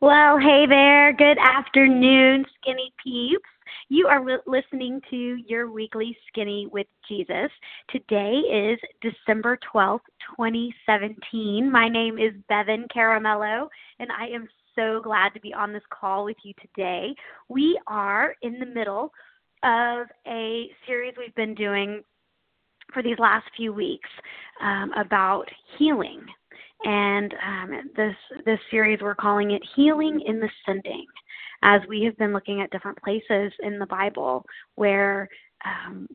Well, 0.00 0.38
hey 0.38 0.64
there. 0.68 1.12
Good 1.12 1.38
afternoon, 1.38 2.44
skinny 2.62 2.92
peeps. 3.02 3.48
You 3.88 4.06
are 4.06 4.24
li- 4.24 4.38
listening 4.46 5.00
to 5.10 5.16
your 5.44 5.72
weekly 5.72 6.16
Skinny 6.28 6.68
with 6.70 6.86
Jesus. 7.08 7.50
Today 7.90 8.34
is 8.48 8.78
December 9.02 9.58
12th, 9.74 10.06
2017. 10.36 11.68
My 11.68 11.88
name 11.88 12.16
is 12.16 12.32
Bevan 12.48 12.86
Caramello, 12.96 13.66
and 13.98 14.08
I 14.12 14.28
am 14.28 14.46
so 14.76 15.00
glad 15.02 15.30
to 15.30 15.40
be 15.40 15.52
on 15.52 15.72
this 15.72 15.82
call 15.90 16.24
with 16.24 16.36
you 16.44 16.52
today. 16.62 17.12
We 17.48 17.76
are 17.88 18.36
in 18.42 18.60
the 18.60 18.66
middle 18.66 19.12
of 19.64 20.06
a 20.28 20.70
series 20.86 21.14
we've 21.18 21.34
been 21.34 21.56
doing 21.56 22.04
for 22.94 23.02
these 23.02 23.18
last 23.18 23.46
few 23.56 23.72
weeks 23.72 24.08
um, 24.62 24.92
about 24.92 25.46
healing 25.76 26.24
and 26.84 27.34
um, 27.44 27.90
this 27.96 28.14
this 28.44 28.58
series 28.70 29.00
we're 29.00 29.14
calling 29.14 29.52
it 29.52 29.62
healing 29.74 30.20
in 30.26 30.40
the 30.40 30.48
sending 30.64 31.06
as 31.62 31.80
we 31.88 32.02
have 32.04 32.16
been 32.18 32.32
looking 32.32 32.60
at 32.60 32.70
different 32.70 32.98
places 33.02 33.52
in 33.60 33.78
the 33.78 33.86
bible 33.86 34.44
where 34.76 35.28
um, 35.64 36.06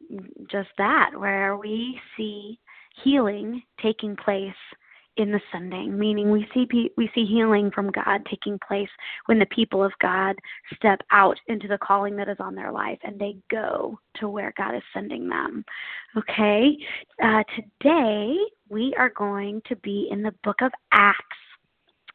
just 0.50 0.70
that 0.78 1.12
where 1.18 1.58
we 1.58 2.00
see 2.16 2.58
healing 3.04 3.62
taking 3.82 4.16
place 4.16 4.54
in 5.17 5.31
the 5.31 5.41
sending, 5.52 5.98
meaning 5.98 6.31
we 6.31 6.48
see 6.53 6.67
we 6.98 7.09
see 7.13 7.26
healing 7.26 7.70
from 7.72 7.91
God 7.91 8.26
taking 8.30 8.58
place 8.67 8.90
when 9.27 9.38
the 9.38 9.45
people 9.48 9.84
of 9.84 9.91
God 10.02 10.36
step 10.76 11.02
out 11.12 11.39
into 11.48 11.67
the 11.67 11.77
calling 11.77 12.16
that 12.16 12.30
is 12.30 12.38
on 12.39 12.55
their 12.55 12.72
life 12.72 12.98
and 13.03 13.20
they 13.20 13.36
go 13.52 13.99
to 14.16 14.27
where 14.27 14.53
God 14.58 14.76
is 14.76 14.81
sending 14.94 15.30
them. 15.30 15.63
Okay, 16.17 16.77
uh, 17.23 17.44
today 17.55 18.38
we 18.70 18.94
are 18.98 19.09
going 19.09 19.62
to 19.67 19.76
be 19.77 20.08
in 20.12 20.23
the 20.23 20.34
book 20.44 20.62
of 20.62 20.72
Acts, 20.91 21.20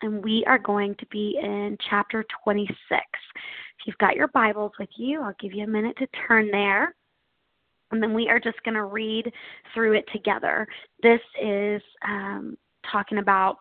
and 0.03 0.23
we 0.25 0.45
are 0.47 0.59
going 0.59 0.97
to 0.97 1.07
be 1.07 1.39
in 1.41 1.77
chapter 1.89 2.25
26. 2.43 2.75
If 2.91 3.87
you've 3.87 3.99
got 3.99 4.17
your 4.17 4.29
Bibles 4.29 4.73
with 4.79 4.91
you, 4.97 5.23
I'll 5.23 5.35
give 5.41 5.53
you 5.53 5.65
a 5.65 5.69
minute 5.69 5.97
to 5.99 6.09
turn 6.27 6.51
there 6.51 6.95
and 7.91 8.03
then 8.03 8.13
we 8.13 8.29
are 8.29 8.39
just 8.39 8.63
going 8.65 8.75
to 8.75 8.85
read 8.85 9.33
through 9.73 9.95
it 9.95 10.05
together. 10.13 10.67
This 11.03 11.21
is 11.43 11.81
um, 12.07 12.57
talking 12.91 13.19
about 13.19 13.59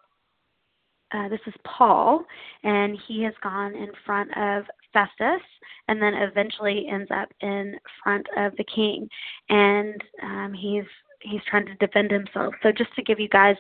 uh, 1.14 1.30
this 1.30 1.39
is 1.47 1.53
Paul, 1.64 2.25
and 2.64 2.97
he 3.08 3.23
has 3.23 3.34
gone 3.42 3.73
in 3.75 3.89
front 4.06 4.30
of 4.36 4.66
Festus, 4.92 5.42
and 5.88 6.02
then 6.02 6.14
eventually 6.14 6.86
ends 6.92 7.09
up 7.11 7.30
in 7.39 7.75
front 8.03 8.28
of 8.36 8.52
the 8.58 8.66
king, 8.66 9.08
and 9.50 10.03
um, 10.22 10.53
he's 10.53 10.84
he's 11.22 11.42
trying 11.50 11.66
to 11.66 11.75
defend 11.75 12.11
himself. 12.11 12.53
So 12.61 12.72
just 12.72 12.94
to 12.95 13.03
give 13.03 13.19
you 13.19 13.30
guys 13.30 13.56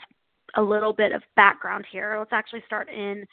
a 0.55 0.61
little 0.61 0.93
bit 0.93 1.13
of 1.13 1.23
background 1.35 1.85
here, 1.89 2.17
let's 2.19 2.33
actually 2.33 2.63
start 2.65 2.89
in 2.89 3.25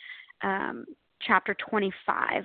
um, 0.43 0.85
chapter 1.21 1.55
25 1.69 2.45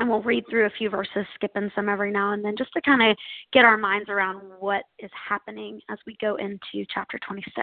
and 0.00 0.08
we'll 0.08 0.22
read 0.22 0.44
through 0.48 0.66
a 0.66 0.70
few 0.78 0.88
verses, 0.88 1.26
skipping 1.34 1.70
some 1.74 1.88
every 1.88 2.10
now 2.10 2.32
and 2.32 2.42
then, 2.42 2.56
just 2.56 2.72
to 2.72 2.80
kind 2.80 3.02
of 3.02 3.16
get 3.52 3.66
our 3.66 3.76
minds 3.76 4.08
around 4.08 4.40
what 4.58 4.84
is 4.98 5.10
happening 5.28 5.78
as 5.90 5.98
we 6.06 6.16
go 6.20 6.36
into 6.36 6.86
chapter 6.92 7.18
26. 7.26 7.54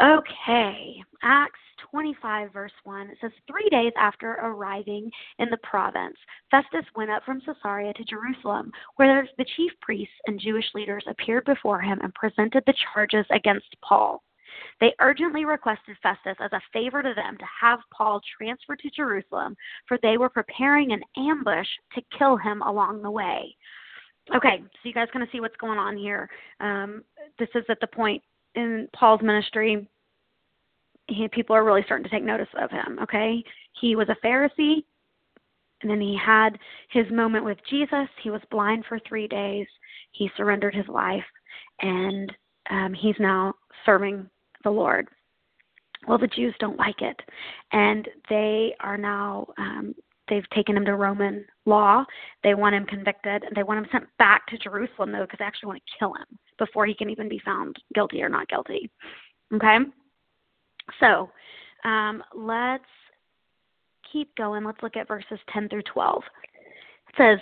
Okay, 0.00 1.02
Acts 1.24 1.58
25, 1.90 2.52
verse 2.52 2.72
1. 2.84 3.10
It 3.10 3.18
says, 3.20 3.32
Three 3.50 3.68
days 3.68 3.92
after 3.98 4.32
arriving 4.34 5.10
in 5.40 5.50
the 5.50 5.56
province, 5.58 6.16
Festus 6.52 6.84
went 6.94 7.10
up 7.10 7.24
from 7.24 7.40
Caesarea 7.40 7.92
to 7.94 8.04
Jerusalem, 8.04 8.70
where 8.96 9.28
the 9.38 9.46
chief 9.56 9.72
priests 9.80 10.14
and 10.26 10.38
Jewish 10.38 10.66
leaders 10.74 11.04
appeared 11.08 11.44
before 11.46 11.80
him 11.80 11.98
and 12.02 12.14
presented 12.14 12.62
the 12.66 12.74
charges 12.92 13.26
against 13.30 13.74
Paul. 13.82 14.22
They 14.80 14.94
urgently 15.00 15.44
requested 15.44 15.96
Festus 16.02 16.36
as 16.40 16.52
a 16.52 16.62
favor 16.72 17.02
to 17.02 17.14
them 17.14 17.36
to 17.36 17.44
have 17.60 17.80
Paul 17.92 18.20
transferred 18.36 18.78
to 18.80 18.90
Jerusalem, 18.90 19.56
for 19.86 19.98
they 20.02 20.16
were 20.16 20.28
preparing 20.28 20.92
an 20.92 21.02
ambush 21.16 21.68
to 21.94 22.02
kill 22.16 22.36
him 22.36 22.62
along 22.62 23.02
the 23.02 23.10
way. 23.10 23.56
Okay, 24.34 24.58
so 24.60 24.78
you 24.84 24.92
guys 24.92 25.08
kind 25.12 25.22
of 25.22 25.28
see 25.32 25.40
what's 25.40 25.56
going 25.56 25.78
on 25.78 25.96
here. 25.96 26.28
Um, 26.60 27.02
this 27.38 27.48
is 27.54 27.64
at 27.68 27.80
the 27.80 27.86
point 27.86 28.22
in 28.54 28.88
Paul's 28.94 29.22
ministry, 29.22 29.88
he, 31.08 31.28
people 31.28 31.56
are 31.56 31.64
really 31.64 31.82
starting 31.84 32.04
to 32.04 32.10
take 32.10 32.24
notice 32.24 32.48
of 32.60 32.70
him. 32.70 32.98
Okay, 33.02 33.42
he 33.80 33.96
was 33.96 34.08
a 34.08 34.26
Pharisee, 34.26 34.84
and 35.82 35.90
then 35.90 36.00
he 36.00 36.16
had 36.16 36.58
his 36.90 37.10
moment 37.10 37.44
with 37.44 37.58
Jesus. 37.68 38.08
He 38.22 38.30
was 38.30 38.40
blind 38.50 38.84
for 38.88 38.98
three 39.00 39.28
days. 39.28 39.66
He 40.12 40.30
surrendered 40.36 40.74
his 40.74 40.88
life, 40.88 41.24
and 41.80 42.32
um, 42.70 42.94
he's 42.94 43.16
now 43.18 43.54
serving 43.84 44.28
the 44.64 44.70
Lord. 44.70 45.08
Well, 46.06 46.18
the 46.18 46.28
Jews 46.28 46.54
don't 46.60 46.78
like 46.78 47.02
it, 47.02 47.20
and 47.72 48.08
they 48.28 48.74
are 48.80 48.96
now 48.96 49.46
um, 49.58 49.94
they've 50.28 50.48
taken 50.50 50.76
him 50.76 50.84
to 50.84 50.94
Roman 50.94 51.44
law. 51.66 52.04
They 52.42 52.54
want 52.54 52.74
him 52.74 52.84
convicted. 52.86 53.42
And 53.44 53.54
they 53.54 53.62
want 53.62 53.78
him 53.78 53.88
sent 53.90 54.04
back 54.18 54.46
to 54.48 54.58
Jerusalem 54.58 55.12
though, 55.12 55.22
because 55.22 55.38
they 55.38 55.44
actually 55.44 55.68
want 55.68 55.82
to 55.84 55.98
kill 55.98 56.14
him 56.14 56.38
before 56.58 56.86
he 56.86 56.94
can 56.94 57.10
even 57.10 57.28
be 57.28 57.40
found 57.44 57.76
guilty 57.94 58.22
or 58.22 58.28
not 58.28 58.48
guilty. 58.48 58.90
Okay? 59.54 59.78
So 61.00 61.30
um, 61.84 62.22
let's 62.34 62.84
keep 64.12 64.34
going. 64.36 64.64
Let's 64.64 64.82
look 64.82 64.96
at 64.96 65.08
verses 65.08 65.38
10 65.52 65.68
through 65.68 65.82
12. 65.92 66.22
It 67.08 67.14
says, 67.16 67.38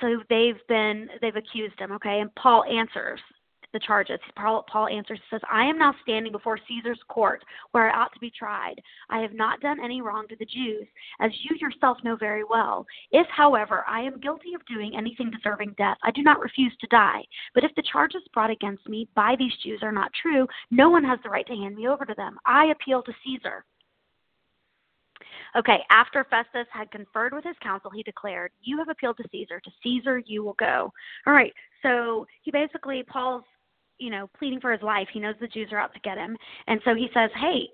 so 0.00 0.22
they've 0.28 0.60
been, 0.68 1.08
they've 1.20 1.36
accused 1.36 1.78
him, 1.78 1.92
okay? 1.92 2.20
And 2.20 2.34
Paul 2.34 2.64
answers 2.64 3.20
the 3.72 3.78
charges. 3.80 4.18
Paul, 4.36 4.64
Paul 4.70 4.88
answers, 4.88 5.20
says, 5.30 5.40
I 5.50 5.64
am 5.64 5.78
now 5.78 5.94
standing 6.02 6.32
before 6.32 6.58
Caesar's 6.68 7.00
court, 7.08 7.44
where 7.72 7.90
I 7.90 8.00
ought 8.00 8.12
to 8.14 8.20
be 8.20 8.30
tried. 8.30 8.76
I 9.10 9.20
have 9.20 9.34
not 9.34 9.60
done 9.60 9.78
any 9.82 10.00
wrong 10.00 10.26
to 10.28 10.36
the 10.36 10.46
Jews, 10.46 10.86
as 11.20 11.30
you 11.42 11.56
yourself 11.56 11.98
know 12.04 12.16
very 12.16 12.44
well. 12.44 12.86
If, 13.10 13.26
however, 13.28 13.84
I 13.88 14.00
am 14.00 14.20
guilty 14.20 14.54
of 14.54 14.64
doing 14.66 14.96
anything 14.96 15.30
deserving 15.30 15.74
death, 15.78 15.98
I 16.02 16.10
do 16.10 16.22
not 16.22 16.40
refuse 16.40 16.72
to 16.80 16.86
die. 16.88 17.22
But 17.54 17.64
if 17.64 17.74
the 17.74 17.84
charges 17.92 18.22
brought 18.32 18.50
against 18.50 18.88
me 18.88 19.08
by 19.14 19.36
these 19.38 19.52
Jews 19.62 19.80
are 19.82 19.92
not 19.92 20.10
true, 20.22 20.46
no 20.70 20.88
one 20.88 21.04
has 21.04 21.18
the 21.22 21.30
right 21.30 21.46
to 21.46 21.54
hand 21.54 21.76
me 21.76 21.88
over 21.88 22.04
to 22.04 22.14
them. 22.14 22.38
I 22.46 22.66
appeal 22.66 23.02
to 23.02 23.12
Caesar. 23.24 23.64
Okay, 25.56 25.78
after 25.90 26.24
Festus 26.24 26.66
had 26.70 26.90
conferred 26.90 27.32
with 27.32 27.44
his 27.44 27.56
council, 27.62 27.90
he 27.90 28.02
declared, 28.02 28.52
You 28.62 28.78
have 28.78 28.88
appealed 28.88 29.16
to 29.18 29.28
Caesar. 29.30 29.60
To 29.60 29.70
Caesar 29.82 30.18
you 30.18 30.44
will 30.44 30.54
go. 30.54 30.92
All 31.26 31.32
right, 31.32 31.52
so 31.82 32.26
he 32.42 32.50
basically, 32.50 33.02
Paul's 33.02 33.44
you 33.98 34.10
know, 34.10 34.28
pleading 34.38 34.60
for 34.60 34.72
his 34.72 34.82
life. 34.82 35.08
He 35.12 35.20
knows 35.20 35.34
the 35.40 35.48
Jews 35.48 35.68
are 35.72 35.78
out 35.78 35.94
to 35.94 36.00
get 36.00 36.18
him. 36.18 36.36
And 36.66 36.80
so 36.84 36.94
he 36.94 37.08
says, 37.14 37.30
Hey, 37.40 37.68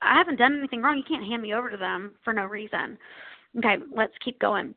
I 0.00 0.16
haven't 0.18 0.38
done 0.38 0.58
anything 0.58 0.82
wrong. 0.82 0.96
You 0.96 1.04
can't 1.08 1.28
hand 1.28 1.42
me 1.42 1.54
over 1.54 1.70
to 1.70 1.76
them 1.76 2.12
for 2.24 2.32
no 2.32 2.44
reason. 2.44 2.98
Okay, 3.58 3.76
let's 3.94 4.14
keep 4.24 4.38
going. 4.38 4.74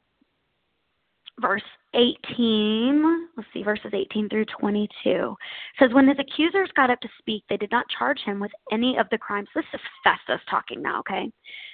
Verse 1.42 1.64
18, 1.94 3.28
let's 3.36 3.50
see, 3.54 3.62
verses 3.62 3.92
18 3.94 4.30
through 4.30 4.46
22 4.58 5.36
says, 5.78 5.94
When 5.94 6.08
his 6.08 6.18
accusers 6.18 6.70
got 6.78 6.90
up 6.90 7.02
to 7.02 7.10
speak, 7.20 7.44
they 7.50 7.58
did 7.58 7.72
not 7.72 7.86
charge 7.98 8.20
him 8.26 8.40
with 8.40 8.52
any 8.72 8.98
of 8.98 9.08
the 9.12 9.18
crimes. 9.18 9.50
This 9.54 9.66
is 9.74 9.82
Festus 10.02 10.42
talking 10.50 10.82
now, 10.82 11.00
okay? 11.00 11.30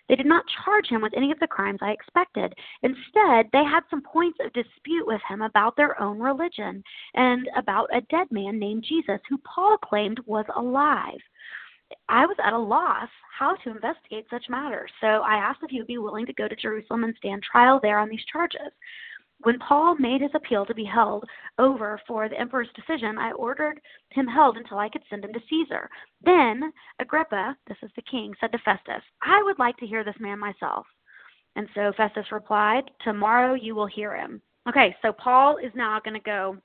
They 0.10 0.16
did 0.16 0.26
not 0.26 0.46
charge 0.66 0.88
him 0.88 1.02
with 1.02 1.14
any 1.16 1.32
of 1.32 1.40
the 1.40 1.48
crimes 1.48 1.80
I 1.82 1.92
expected. 1.92 2.54
Instead, 2.82 3.50
they 3.54 3.64
had 3.64 3.84
some 3.90 4.02
points 4.02 4.40
of 4.44 4.52
dispute 4.54 5.06
with 5.06 5.22
him 5.30 5.44
about 5.44 5.76
their 5.76 6.00
own 6.02 6.20
religion 6.20 6.84
and 7.14 7.48
about 7.56 7.88
a 7.94 8.02
dead 8.10 8.28
man 8.32 8.58
named 8.58 8.84
Jesus, 8.88 9.22
who 9.30 9.38
Paul 9.40 9.78
claimed 9.78 10.20
was 10.26 10.46
alive. 10.56 11.20
I 12.10 12.26
was 12.26 12.38
at 12.44 12.54
a 12.54 12.58
loss 12.58 13.10
how 13.38 13.56
to 13.56 13.70
investigate 13.70 14.26
such 14.30 14.50
matters, 14.50 14.92
so 15.02 15.08
I 15.08 15.36
asked 15.36 15.60
if 15.64 15.70
he 15.70 15.80
would 15.80 15.88
be 15.88 15.98
willing 15.98 16.26
to 16.26 16.34
go 16.34 16.48
to 16.48 16.56
Jerusalem 16.56 17.04
and 17.04 17.16
stand 17.18 17.44
trial 17.44 17.80
there 17.82 18.00
on 18.00 18.10
these 18.10 18.24
charges. 18.32 18.72
When 19.44 19.60
Paul 19.60 19.96
made 19.96 20.22
his 20.22 20.32
appeal 20.36 20.66
to 20.66 20.74
be 20.74 20.84
held 20.84 21.26
over 21.58 22.00
for 22.08 22.30
the 22.30 22.40
emperor's 22.40 22.70
decision, 22.76 23.18
I 23.18 23.32
ordered 23.32 23.82
him 24.10 24.28
held 24.28 24.58
until 24.58 24.78
I 24.78 24.90
could 24.90 25.02
send 25.10 25.26
him 25.26 25.34
to 25.34 25.40
Caesar. 25.50 25.90
Then 26.24 26.72
Agrippa, 27.00 27.58
this 27.68 27.78
is 27.82 27.90
the 27.96 28.04
king, 28.04 28.34
said 28.40 28.52
to 28.52 28.60
Festus, 28.60 29.02
I 29.22 29.42
would 29.44 29.60
like 29.60 29.78
to 29.78 29.88
hear 29.88 30.04
this 30.04 30.16
man 30.20 30.40
myself. 30.40 30.86
And 31.56 31.68
so 31.76 31.92
Festus 31.98 32.32
replied, 32.32 32.84
Tomorrow 33.04 33.56
you 33.56 33.76
will 33.76 33.88
hear 33.88 34.16
him. 34.16 34.42
Okay, 34.70 34.96
so 35.02 35.12
Paul 35.12 35.58
is 35.58 35.72
now 35.76 36.00
going 36.00 36.14
to 36.14 36.20
go 36.20 36.58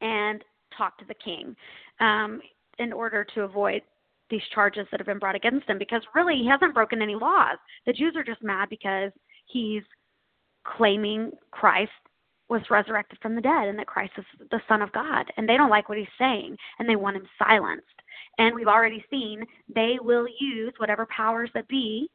and 0.00 0.44
talk 0.76 0.96
to 0.98 1.04
the 1.04 1.14
king 1.14 1.56
um, 2.00 2.40
in 2.78 2.92
order 2.92 3.26
to 3.34 3.42
avoid 3.42 3.82
these 4.30 4.42
charges 4.54 4.86
that 4.90 5.00
have 5.00 5.06
been 5.06 5.18
brought 5.18 5.34
against 5.34 5.68
him 5.68 5.78
because 5.78 6.02
really 6.14 6.36
he 6.36 6.48
hasn't 6.48 6.74
broken 6.74 7.02
any 7.02 7.14
laws. 7.14 7.58
The 7.86 7.92
Jews 7.92 8.14
are 8.16 8.24
just 8.24 8.42
mad 8.42 8.68
because 8.70 9.12
he's 9.46 9.82
claiming 10.64 11.32
Christ 11.50 11.90
was 12.48 12.62
resurrected 12.70 13.18
from 13.22 13.34
the 13.34 13.40
dead 13.40 13.68
and 13.68 13.78
that 13.78 13.86
Christ 13.86 14.12
is 14.18 14.24
the 14.50 14.60
Son 14.68 14.82
of 14.82 14.92
God. 14.92 15.26
And 15.36 15.48
they 15.48 15.56
don't 15.56 15.70
like 15.70 15.88
what 15.88 15.98
he's 15.98 16.06
saying 16.18 16.56
and 16.78 16.88
they 16.88 16.96
want 16.96 17.16
him 17.16 17.26
silenced. 17.38 17.86
And 18.38 18.54
we've 18.54 18.68
already 18.68 19.04
seen 19.10 19.44
they 19.74 19.96
will 20.00 20.26
use 20.40 20.72
whatever 20.78 21.06
powers 21.06 21.50
that 21.54 21.68
be, 21.68 22.08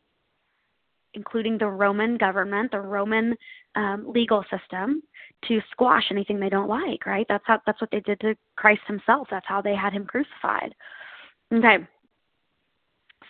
including 1.14 1.58
the 1.58 1.68
Roman 1.68 2.18
government, 2.18 2.72
the 2.72 2.80
Roman 2.80 3.36
um, 3.76 4.06
legal 4.08 4.44
system, 4.52 5.02
to 5.48 5.62
squash 5.72 6.04
anything 6.12 6.40
they 6.40 6.50
don't 6.50 6.70
like. 6.70 7.06
Right? 7.06 7.26
That's 7.30 7.44
how 7.48 7.60
that's 7.66 7.82
what 7.82 7.90
they 7.92 8.02
did 8.02 8.20
to 8.22 8.36
Christ 8.56 8.82
himself. 8.88 9.28
That's 9.32 9.48
how 9.48 9.62
they 9.62 9.76
had 9.76 9.94
him 9.94 10.06
crucified. 10.06 10.76
Okay. 11.54 11.78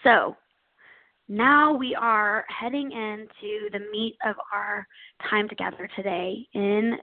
So 0.03 0.35
now 1.29 1.71
we 1.71 1.95
are 1.95 2.43
heading 2.49 2.91
into 2.91 3.69
the 3.71 3.79
meat 3.91 4.17
of 4.25 4.35
our 4.51 4.85
time 5.29 5.47
together 5.47 5.87
today 5.95 6.47
in 6.53 6.97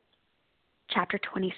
chapter 0.90 1.18
26. 1.30 1.54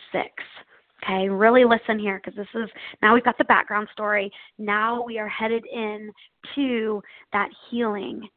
Okay, 1.02 1.28
really 1.28 1.64
listen 1.64 1.98
here 1.98 2.20
because 2.22 2.36
this 2.36 2.62
is 2.62 2.68
now 3.00 3.14
we've 3.14 3.24
got 3.24 3.38
the 3.38 3.44
background 3.44 3.88
story. 3.92 4.30
Now 4.58 5.02
we 5.02 5.18
are 5.18 5.28
headed 5.28 5.64
in 5.72 6.10
to 6.54 7.02
that 7.32 7.48
healing 7.70 8.28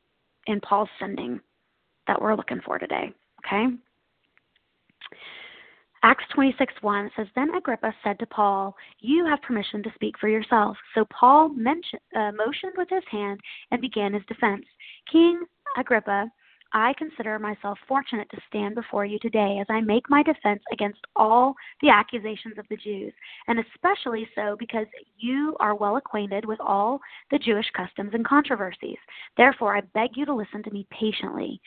in 0.48 0.62
Paul's 0.62 0.90
sending 1.00 1.40
that 2.08 2.22
we're 2.22 2.36
looking 2.36 2.62
for 2.66 2.80
today. 2.80 3.14
Okay? 3.46 3.66
Acts 6.04 6.26
26 6.34 6.74
1 6.82 7.12
says, 7.16 7.28
Then 7.36 7.54
Agrippa 7.54 7.94
said 8.04 8.18
to 8.20 8.26
Paul, 8.26 8.76
You 9.00 9.26
have 9.26 9.42
permission 9.42 9.84
to 9.84 9.92
speak 9.94 10.18
for 10.20 10.28
yourself. 10.28 10.76
So 10.96 11.06
Paul 11.06 11.50
mentioned, 11.50 12.02
uh, 12.16 12.32
motioned 12.32 12.74
with 12.76 12.90
his 12.90 13.04
hand 13.12 13.40
and 13.70 13.82
began 13.82 14.14
his 14.14 14.24
defense. 14.28 14.66
King 15.12 15.44
Agrippa, 15.78 16.32
I 16.74 16.94
consider 16.98 17.38
myself 17.38 17.78
fortunate 17.88 18.30
to 18.32 18.42
stand 18.48 18.76
before 18.76 19.06
you 19.06 19.20
today 19.20 19.58
as 19.60 19.68
I 19.70 19.82
make 19.82 20.10
my 20.10 20.24
defense 20.24 20.62
against 20.72 21.02
all 21.16 21.54
the 21.82 21.90
accusations 21.90 22.58
of 22.58 22.66
the 22.70 22.78
Jews, 22.78 23.14
and 23.48 23.60
especially 23.60 24.28
so 24.36 24.56
because 24.58 24.88
you 25.18 25.56
are 25.60 25.76
well 25.76 25.98
acquainted 25.98 26.46
with 26.46 26.60
all 26.62 27.00
the 27.30 27.40
Jewish 27.40 27.70
customs 27.76 28.12
and 28.14 28.26
controversies. 28.26 28.98
Therefore, 29.36 29.76
I 29.76 29.82
beg 29.94 30.12
you 30.16 30.26
to 30.26 30.34
listen 30.34 30.64
to 30.64 30.72
me 30.72 30.88
patiently. 30.92 31.62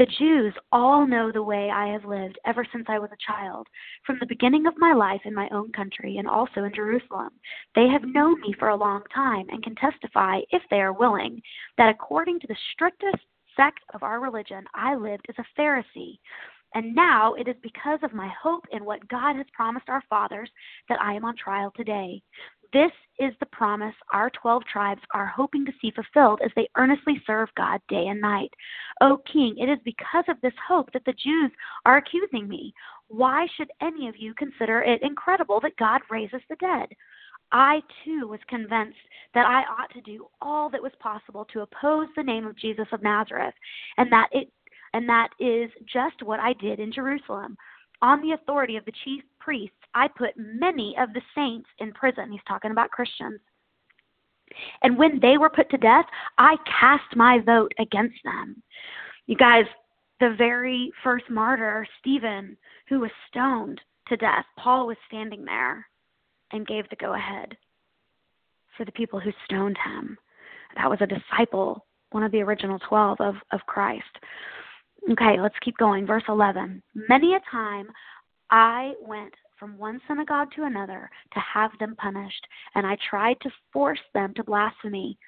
The 0.00 0.06
Jews 0.18 0.54
all 0.72 1.06
know 1.06 1.30
the 1.30 1.42
way 1.42 1.68
I 1.68 1.88
have 1.88 2.06
lived 2.06 2.38
ever 2.46 2.66
since 2.72 2.86
I 2.88 2.98
was 2.98 3.10
a 3.12 3.30
child, 3.30 3.66
from 4.06 4.16
the 4.18 4.24
beginning 4.24 4.66
of 4.66 4.72
my 4.78 4.94
life 4.94 5.20
in 5.26 5.34
my 5.34 5.46
own 5.50 5.72
country 5.72 6.16
and 6.16 6.26
also 6.26 6.64
in 6.64 6.72
Jerusalem. 6.74 7.32
They 7.74 7.86
have 7.88 8.04
known 8.04 8.40
me 8.40 8.54
for 8.58 8.70
a 8.70 8.76
long 8.76 9.02
time 9.14 9.50
and 9.50 9.62
can 9.62 9.74
testify, 9.74 10.40
if 10.52 10.62
they 10.70 10.80
are 10.80 10.94
willing, 10.94 11.42
that 11.76 11.90
according 11.90 12.40
to 12.40 12.46
the 12.46 12.56
strictest 12.72 13.22
sect 13.54 13.80
of 13.92 14.02
our 14.02 14.20
religion, 14.20 14.64
I 14.72 14.94
lived 14.94 15.26
as 15.28 15.34
a 15.36 15.60
Pharisee. 15.60 16.18
And 16.74 16.94
now 16.94 17.34
it 17.34 17.46
is 17.46 17.56
because 17.62 17.98
of 18.02 18.14
my 18.14 18.32
hope 18.42 18.64
in 18.72 18.86
what 18.86 19.06
God 19.08 19.36
has 19.36 19.46
promised 19.52 19.90
our 19.90 20.02
fathers 20.08 20.48
that 20.88 21.02
I 21.02 21.12
am 21.12 21.26
on 21.26 21.36
trial 21.36 21.74
today. 21.76 22.22
This 22.72 22.92
is 23.18 23.32
the 23.40 23.46
promise 23.46 23.94
our 24.12 24.30
12 24.30 24.62
tribes 24.64 25.02
are 25.12 25.26
hoping 25.26 25.64
to 25.66 25.72
see 25.80 25.90
fulfilled 25.90 26.40
as 26.44 26.50
they 26.54 26.68
earnestly 26.76 27.20
serve 27.26 27.48
God 27.56 27.80
day 27.88 28.06
and 28.06 28.20
night. 28.20 28.50
O 29.00 29.18
King, 29.30 29.56
it 29.58 29.68
is 29.68 29.78
because 29.84 30.24
of 30.28 30.40
this 30.40 30.54
hope 30.66 30.90
that 30.92 31.04
the 31.04 31.12
Jews 31.12 31.50
are 31.84 31.96
accusing 31.96 32.48
me. 32.48 32.72
Why 33.08 33.46
should 33.56 33.70
any 33.82 34.08
of 34.08 34.16
you 34.16 34.34
consider 34.34 34.82
it 34.82 35.02
incredible 35.02 35.60
that 35.60 35.76
God 35.76 36.00
raises 36.10 36.40
the 36.48 36.56
dead? 36.56 36.88
I 37.52 37.82
too 38.04 38.28
was 38.28 38.40
convinced 38.48 38.98
that 39.34 39.46
I 39.46 39.62
ought 39.62 39.92
to 39.94 40.00
do 40.02 40.28
all 40.40 40.70
that 40.70 40.82
was 40.82 40.92
possible 41.00 41.44
to 41.52 41.62
oppose 41.62 42.06
the 42.14 42.22
name 42.22 42.46
of 42.46 42.56
Jesus 42.56 42.86
of 42.92 43.02
Nazareth, 43.02 43.54
and 43.96 44.10
that 44.12 44.28
it 44.32 44.52
and 44.92 45.08
that 45.08 45.28
is 45.38 45.70
just 45.92 46.22
what 46.22 46.40
I 46.40 46.52
did 46.54 46.80
in 46.80 46.92
Jerusalem. 46.92 47.56
On 48.02 48.20
the 48.22 48.32
authority 48.32 48.76
of 48.76 48.84
the 48.84 48.92
chief 49.04 49.22
priests, 49.38 49.74
I 49.94 50.08
put 50.08 50.30
many 50.36 50.94
of 50.98 51.12
the 51.12 51.22
saints 51.34 51.68
in 51.78 51.92
prison. 51.92 52.30
He's 52.30 52.40
talking 52.46 52.70
about 52.70 52.90
Christians. 52.90 53.40
And 54.82 54.98
when 54.98 55.20
they 55.20 55.38
were 55.38 55.50
put 55.50 55.70
to 55.70 55.78
death, 55.78 56.06
I 56.38 56.56
cast 56.80 57.16
my 57.16 57.38
vote 57.40 57.72
against 57.78 58.18
them. 58.24 58.62
You 59.26 59.36
guys, 59.36 59.64
the 60.18 60.34
very 60.36 60.92
first 61.04 61.24
martyr, 61.30 61.86
Stephen, 62.00 62.56
who 62.88 63.00
was 63.00 63.10
stoned 63.28 63.80
to 64.08 64.16
death, 64.16 64.44
Paul 64.58 64.86
was 64.86 64.96
standing 65.06 65.44
there 65.44 65.86
and 66.52 66.66
gave 66.66 66.88
the 66.88 66.96
go 66.96 67.14
ahead 67.14 67.56
for 68.76 68.84
the 68.84 68.92
people 68.92 69.20
who 69.20 69.30
stoned 69.44 69.76
him. 69.84 70.18
That 70.76 70.90
was 70.90 70.98
a 71.00 71.06
disciple, 71.06 71.86
one 72.10 72.22
of 72.22 72.32
the 72.32 72.42
original 72.42 72.78
12 72.88 73.20
of, 73.20 73.34
of 73.52 73.60
Christ. 73.66 74.04
Okay, 75.12 75.40
let's 75.40 75.58
keep 75.62 75.76
going. 75.78 76.06
Verse 76.06 76.24
11. 76.28 76.82
Many 77.08 77.34
a 77.34 77.40
time 77.50 77.88
I 78.50 78.94
went 79.00 79.32
from 79.60 79.78
one 79.78 80.00
synagogue 80.08 80.48
to 80.56 80.64
another 80.64 81.08
to 81.34 81.40
have 81.40 81.70
them 81.78 81.94
punished, 81.96 82.44
and 82.74 82.86
I 82.86 82.96
tried 83.08 83.36
to 83.42 83.50
force 83.72 84.00
them 84.14 84.32
to 84.34 84.42
blasphemy. 84.42 85.18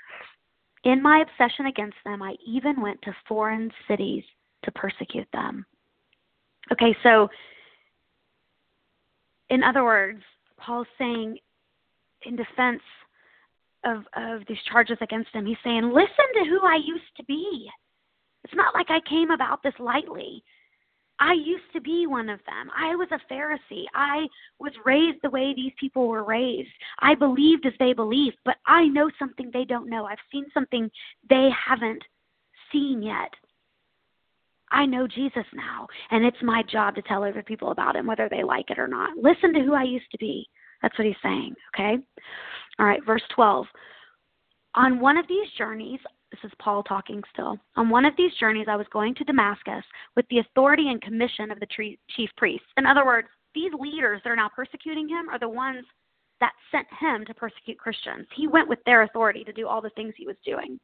In 0.84 1.00
my 1.02 1.22
obsession 1.22 1.66
against 1.66 1.98
them, 2.04 2.22
I 2.22 2.34
even 2.44 2.80
went 2.80 3.00
to 3.02 3.14
foreign 3.28 3.70
cities 3.86 4.24
to 4.64 4.72
persecute 4.72 5.28
them. 5.32 5.64
Okay, 6.72 6.96
so 7.02 7.28
in 9.50 9.62
other 9.62 9.84
words, 9.84 10.22
Paul's 10.56 10.86
saying 10.98 11.38
in 12.22 12.36
defense 12.36 12.82
of 13.84 14.04
of 14.16 14.42
these 14.48 14.62
charges 14.70 14.96
against 15.00 15.30
him, 15.32 15.44
he's 15.44 15.56
saying, 15.62 15.92
"Listen 15.92 16.28
to 16.34 16.44
who 16.48 16.64
I 16.64 16.76
used 16.76 17.16
to 17.16 17.24
be. 17.24 17.70
It's 18.44 18.54
not 18.54 18.74
like 18.74 18.90
I 18.90 19.00
came 19.00 19.30
about 19.30 19.62
this 19.62 19.78
lightly. 19.78 20.42
I 21.22 21.34
used 21.34 21.72
to 21.72 21.80
be 21.80 22.08
one 22.08 22.28
of 22.28 22.40
them. 22.46 22.68
I 22.76 22.96
was 22.96 23.06
a 23.12 23.32
Pharisee. 23.32 23.84
I 23.94 24.26
was 24.58 24.72
raised 24.84 25.18
the 25.22 25.30
way 25.30 25.54
these 25.54 25.72
people 25.78 26.08
were 26.08 26.24
raised. 26.24 26.68
I 26.98 27.14
believed 27.14 27.64
as 27.64 27.74
they 27.78 27.92
believed, 27.92 28.38
but 28.44 28.56
I 28.66 28.88
know 28.88 29.08
something 29.20 29.48
they 29.52 29.64
don't 29.64 29.88
know. 29.88 30.04
I've 30.04 30.18
seen 30.32 30.46
something 30.52 30.90
they 31.30 31.48
haven't 31.50 32.02
seen 32.72 33.04
yet. 33.04 33.30
I 34.72 34.84
know 34.84 35.06
Jesus 35.06 35.44
now, 35.54 35.86
and 36.10 36.24
it's 36.24 36.42
my 36.42 36.64
job 36.64 36.96
to 36.96 37.02
tell 37.02 37.22
other 37.22 37.44
people 37.44 37.70
about 37.70 37.94
him, 37.94 38.08
whether 38.08 38.28
they 38.28 38.42
like 38.42 38.70
it 38.70 38.80
or 38.80 38.88
not. 38.88 39.16
Listen 39.16 39.52
to 39.52 39.60
who 39.60 39.74
I 39.74 39.84
used 39.84 40.10
to 40.10 40.18
be. 40.18 40.48
That's 40.80 40.98
what 40.98 41.06
he's 41.06 41.14
saying, 41.22 41.54
okay? 41.72 42.02
All 42.80 42.86
right, 42.86 43.04
verse 43.06 43.22
12. 43.32 43.66
On 44.74 44.98
one 44.98 45.18
of 45.18 45.28
these 45.28 45.46
journeys, 45.56 46.00
this 46.32 46.40
is 46.50 46.52
Paul 46.58 46.82
talking 46.82 47.22
still. 47.32 47.58
On 47.76 47.90
one 47.90 48.04
of 48.04 48.16
these 48.16 48.32
journeys, 48.40 48.66
I 48.68 48.76
was 48.76 48.86
going 48.90 49.14
to 49.16 49.24
Damascus 49.24 49.84
with 50.16 50.26
the 50.30 50.38
authority 50.38 50.88
and 50.88 51.00
commission 51.00 51.50
of 51.50 51.60
the 51.60 51.68
chief 52.16 52.30
priests. 52.36 52.66
In 52.78 52.86
other 52.86 53.04
words, 53.04 53.28
these 53.54 53.72
leaders 53.78 54.20
that 54.24 54.30
are 54.30 54.36
now 54.36 54.48
persecuting 54.48 55.08
him 55.08 55.28
are 55.28 55.38
the 55.38 55.48
ones 55.48 55.84
that 56.40 56.52
sent 56.72 56.86
him 56.98 57.24
to 57.26 57.34
persecute 57.34 57.78
Christians. 57.78 58.26
He 58.34 58.48
went 58.48 58.68
with 58.68 58.80
their 58.84 59.02
authority 59.02 59.44
to 59.44 59.52
do 59.52 59.68
all 59.68 59.82
the 59.82 59.90
things 59.90 60.14
he 60.16 60.26
was 60.26 60.36
doing. 60.44 60.80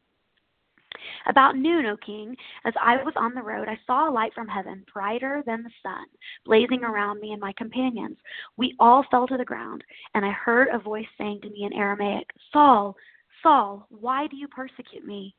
About 1.26 1.56
noon, 1.56 1.86
O 1.86 1.96
king, 1.96 2.36
as 2.64 2.74
I 2.80 3.02
was 3.02 3.14
on 3.16 3.34
the 3.34 3.42
road, 3.42 3.68
I 3.68 3.78
saw 3.86 4.08
a 4.08 4.12
light 4.12 4.32
from 4.34 4.48
heaven, 4.48 4.84
brighter 4.92 5.42
than 5.46 5.62
the 5.62 5.70
sun, 5.82 6.04
blazing 6.44 6.84
around 6.84 7.20
me 7.20 7.32
and 7.32 7.40
my 7.40 7.52
companions. 7.54 8.16
We 8.56 8.74
all 8.78 9.04
fell 9.10 9.26
to 9.28 9.36
the 9.36 9.44
ground, 9.44 9.82
and 10.14 10.24
I 10.24 10.30
heard 10.30 10.68
a 10.68 10.78
voice 10.78 11.06
saying 11.16 11.40
to 11.42 11.50
me 11.50 11.64
in 11.64 11.72
Aramaic, 11.72 12.28
Saul, 12.52 12.96
Saul, 13.42 13.86
why 13.90 14.26
do 14.26 14.36
you 14.36 14.48
persecute 14.48 15.04
me? 15.04 15.34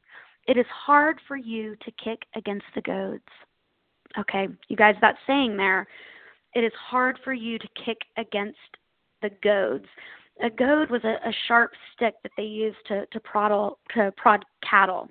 It 0.49 0.57
is 0.57 0.65
hard 0.73 1.21
for 1.27 1.37
you 1.37 1.75
to 1.75 1.91
kick 2.03 2.23
against 2.35 2.65
the 2.73 2.81
goads. 2.81 3.21
Okay, 4.17 4.47
you 4.67 4.75
guys, 4.75 4.95
that 4.99 5.15
saying 5.27 5.55
there, 5.55 5.87
it 6.55 6.63
is 6.63 6.71
hard 6.89 7.19
for 7.23 7.33
you 7.33 7.59
to 7.59 7.67
kick 7.85 7.99
against 8.17 8.57
the 9.21 9.29
goads. 9.43 9.85
A 10.43 10.49
goad 10.49 10.89
was 10.89 11.03
a, 11.03 11.17
a 11.27 11.31
sharp 11.47 11.69
stick 11.93 12.15
that 12.23 12.31
they 12.35 12.43
used 12.43 12.79
to, 12.87 13.05
to, 13.05 13.19
prod, 13.19 13.73
to 13.93 14.11
prod 14.17 14.43
cattle 14.67 15.07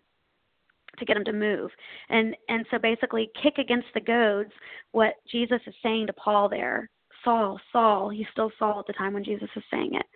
to 0.99 1.05
get 1.05 1.15
them 1.15 1.25
to 1.25 1.33
move. 1.33 1.71
And 2.09 2.37
and 2.49 2.67
so 2.73 2.79
basically 2.81 3.31
kick 3.41 3.59
against 3.59 3.87
the 3.95 4.01
goads 4.01 4.51
what 4.91 5.15
Jesus 5.31 5.61
is 5.69 5.75
saying 5.85 6.09
to 6.09 6.13
Paul 6.15 6.49
there. 6.49 6.91
Saul, 7.23 7.61
Saul, 7.71 8.11
he's 8.11 8.27
still 8.33 8.51
Saul 8.59 8.81
at 8.81 8.89
the 8.89 8.93
time 8.95 9.13
when 9.13 9.23
Jesus 9.23 9.49
is 9.55 9.63
saying 9.71 9.95
it. 9.95 10.07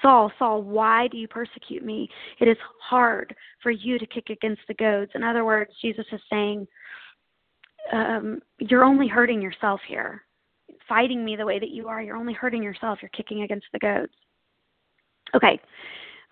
Saul, 0.00 0.32
Saul, 0.38 0.62
why 0.62 1.08
do 1.08 1.16
you 1.16 1.28
persecute 1.28 1.84
me? 1.84 2.08
It 2.40 2.48
is 2.48 2.56
hard 2.80 3.34
for 3.62 3.70
you 3.70 3.98
to 3.98 4.06
kick 4.06 4.30
against 4.30 4.62
the 4.68 4.74
goads. 4.74 5.10
In 5.14 5.22
other 5.22 5.44
words, 5.44 5.70
Jesus 5.80 6.06
is 6.12 6.20
saying, 6.30 6.66
um, 7.92 8.40
You're 8.58 8.84
only 8.84 9.08
hurting 9.08 9.42
yourself 9.42 9.80
here. 9.86 10.22
Fighting 10.88 11.24
me 11.24 11.36
the 11.36 11.46
way 11.46 11.58
that 11.58 11.70
you 11.70 11.88
are, 11.88 12.02
you're 12.02 12.16
only 12.16 12.32
hurting 12.32 12.62
yourself. 12.62 12.98
You're 13.02 13.10
kicking 13.10 13.42
against 13.42 13.66
the 13.72 13.78
goads. 13.78 14.12
Okay, 15.34 15.60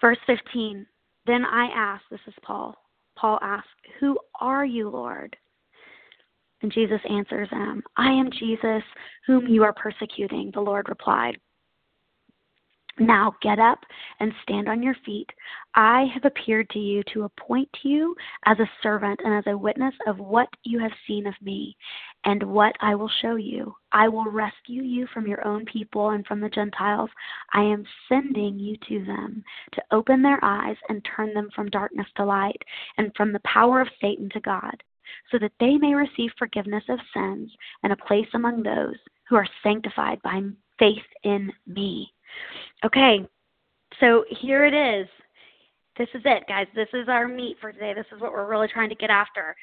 verse 0.00 0.18
15. 0.26 0.86
Then 1.26 1.44
I 1.44 1.66
asked, 1.74 2.04
this 2.10 2.20
is 2.26 2.34
Paul, 2.42 2.76
Paul 3.16 3.38
asked, 3.42 3.68
Who 4.00 4.18
are 4.40 4.64
you, 4.64 4.88
Lord? 4.88 5.36
And 6.62 6.72
Jesus 6.72 7.00
answers 7.08 7.48
him, 7.50 7.82
I 7.96 8.10
am 8.10 8.30
Jesus, 8.38 8.82
whom 9.26 9.46
you 9.46 9.62
are 9.62 9.72
persecuting, 9.72 10.50
the 10.52 10.60
Lord 10.60 10.88
replied. 10.88 11.38
Now 12.98 13.34
get 13.40 13.58
up 13.58 13.78
and 14.18 14.32
stand 14.42 14.68
on 14.68 14.82
your 14.82 14.96
feet. 15.06 15.30
I 15.74 16.06
have 16.12 16.24
appeared 16.24 16.68
to 16.70 16.78
you 16.78 17.02
to 17.12 17.22
appoint 17.22 17.68
you 17.82 18.14
as 18.46 18.58
a 18.58 18.70
servant 18.82 19.20
and 19.24 19.34
as 19.34 19.44
a 19.46 19.56
witness 19.56 19.94
of 20.06 20.18
what 20.18 20.48
you 20.64 20.80
have 20.80 20.92
seen 21.06 21.26
of 21.26 21.34
me 21.40 21.76
and 22.24 22.42
what 22.42 22.74
I 22.80 22.94
will 22.94 23.10
show 23.22 23.36
you. 23.36 23.74
I 23.92 24.08
will 24.08 24.24
rescue 24.24 24.82
you 24.82 25.06
from 25.14 25.26
your 25.26 25.46
own 25.46 25.64
people 25.66 26.10
and 26.10 26.26
from 26.26 26.40
the 26.40 26.50
Gentiles. 26.50 27.10
I 27.54 27.62
am 27.62 27.86
sending 28.08 28.58
you 28.58 28.76
to 28.88 29.04
them 29.04 29.44
to 29.72 29.82
open 29.92 30.22
their 30.22 30.38
eyes 30.42 30.76
and 30.88 31.06
turn 31.16 31.32
them 31.32 31.48
from 31.54 31.70
darkness 31.70 32.06
to 32.16 32.24
light 32.24 32.60
and 32.98 33.12
from 33.16 33.32
the 33.32 33.40
power 33.40 33.80
of 33.80 33.88
Satan 34.00 34.28
to 34.30 34.40
God, 34.40 34.82
so 35.30 35.38
that 35.38 35.52
they 35.60 35.76
may 35.76 35.94
receive 35.94 36.30
forgiveness 36.38 36.84
of 36.88 36.98
sins 37.14 37.50
and 37.82 37.92
a 37.92 37.96
place 37.96 38.28
among 38.34 38.62
those 38.62 38.96
who 39.28 39.36
are 39.36 39.48
sanctified 39.62 40.20
by 40.22 40.40
faith 40.78 40.98
in 41.22 41.52
me. 41.66 42.12
Okay, 42.84 43.26
so 44.00 44.24
here 44.40 44.64
it 44.64 44.74
is. 44.74 45.08
this 45.98 46.08
is 46.14 46.22
it, 46.24 46.44
guys. 46.48 46.66
This 46.74 46.88
is 46.94 47.08
our 47.08 47.28
meat 47.28 47.56
for 47.60 47.72
today. 47.72 47.92
This 47.94 48.06
is 48.14 48.20
what 48.20 48.32
we're 48.32 48.48
really 48.48 48.68
trying 48.68 48.88
to 48.88 48.94
get 48.94 49.10
after. 49.10 49.54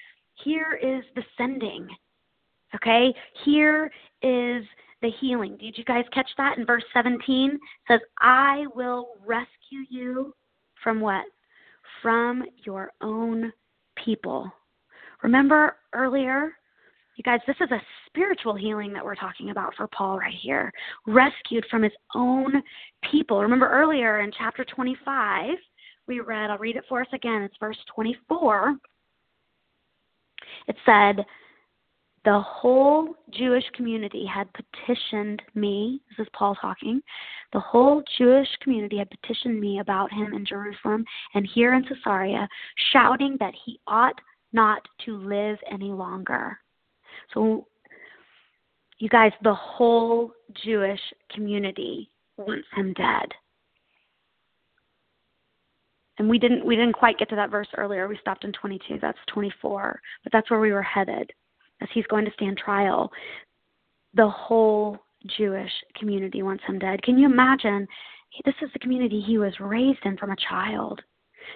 Here 0.44 0.80
is 0.82 1.04
the 1.16 1.24
sending. 1.36 1.88
Okay? 2.76 3.14
Here 3.44 3.92
is 4.22 4.64
the 5.02 5.10
healing. 5.20 5.58
Did 5.58 5.78
you 5.78 5.84
guys 5.84 6.06
catch 6.14 6.30
that 6.38 6.58
in 6.58 6.66
verse 6.66 6.84
17? 6.94 7.52
It 7.52 7.60
says, 7.88 8.02
I 8.20 8.66
will 8.76 9.10
rescue 9.26 9.86
you 9.90 10.34
from 10.84 11.00
what? 11.00 11.26
From 12.02 12.44
your 12.66 12.92
own 13.02 13.52
people. 14.04 14.52
Remember 15.24 15.78
earlier? 15.94 16.52
You 17.18 17.24
guys, 17.24 17.40
this 17.48 17.56
is 17.60 17.72
a 17.72 17.82
spiritual 18.06 18.54
healing 18.56 18.94
that 18.94 19.04
we're 19.04 19.16
talking 19.16 19.50
about 19.50 19.74
for 19.76 19.88
Paul 19.88 20.20
right 20.20 20.34
here. 20.40 20.72
Rescued 21.08 21.66
from 21.70 21.82
his 21.82 21.92
own 22.14 22.62
people. 23.12 23.42
Remember 23.42 23.68
earlier 23.68 24.20
in 24.20 24.32
chapter 24.38 24.64
25, 24.64 25.58
we 26.08 26.20
read, 26.20 26.52
I'll 26.52 26.60
read 26.60 26.76
it 26.76 26.84
for 26.88 27.02
us 27.02 27.08
again. 27.14 27.42
It's 27.42 27.56
verse 27.60 27.78
24. 27.96 28.76
It 30.68 30.76
said, 30.86 31.26
the 32.24 32.40
whole 32.40 33.16
Jewish 33.32 33.64
community 33.74 34.24
had 34.32 34.48
petitioned 34.54 35.42
me. 35.56 36.00
This 36.10 36.28
is 36.28 36.32
Paul 36.38 36.56
talking. 36.62 37.02
The 37.52 37.60
whole 37.60 38.04
Jewish 38.20 38.50
community 38.62 38.98
had 39.00 39.10
petitioned 39.10 39.60
me 39.60 39.80
about 39.80 40.14
him 40.14 40.34
in 40.34 40.46
Jerusalem 40.46 41.04
and 41.34 41.50
here 41.52 41.74
in 41.74 41.84
Caesarea, 41.84 42.48
shouting 42.94 43.38
that 43.40 43.56
he 43.66 43.80
ought 43.88 44.20
not 44.54 44.86
to 45.06 45.18
live 45.18 45.58
any 45.72 45.92
longer. 45.92 46.60
So, 47.34 47.68
you 49.00 49.10
guys, 49.10 49.32
the 49.44 49.54
whole 49.54 50.32
Jewish 50.64 51.00
community 51.32 52.10
wants 52.38 52.68
him 52.76 52.94
dead. 52.94 53.28
And 56.20 56.28
we 56.28 56.40
didn't 56.40 56.66
we 56.66 56.76
didn't 56.76 56.94
quite 56.94 57.20
get 57.20 57.30
to 57.30 57.36
that 57.36 57.52
verse 57.52 57.68
earlier. 57.78 58.08
We 58.08 58.18
stopped 58.20 58.44
in 58.44 58.52
22. 58.54 58.98
That's 59.02 59.18
24. 59.28 60.02
But 60.24 60.32
that's 60.32 60.50
where 60.50 60.60
we 60.60 60.72
were 60.72 60.82
headed 60.82 61.32
as 61.82 61.90
he's 61.94 62.08
going 62.08 62.26
to 62.26 62.34
stand 62.34 62.58
trial. 62.58 63.12
The 64.16 64.28
whole 64.28 64.98
Jewish 65.38 65.72
community 65.96 66.42
wants 66.42 66.64
him 66.66 66.80
dead. 66.80 67.04
Can 67.04 67.18
you 67.18 67.26
imagine? 67.26 67.88
This 68.46 68.56
is 68.62 68.70
the 68.74 68.80
community 68.80 69.22
he 69.22 69.38
was 69.38 69.54
raised 69.60 70.00
in 70.06 70.18
from 70.18 70.32
a 70.32 70.36
child, 70.50 71.02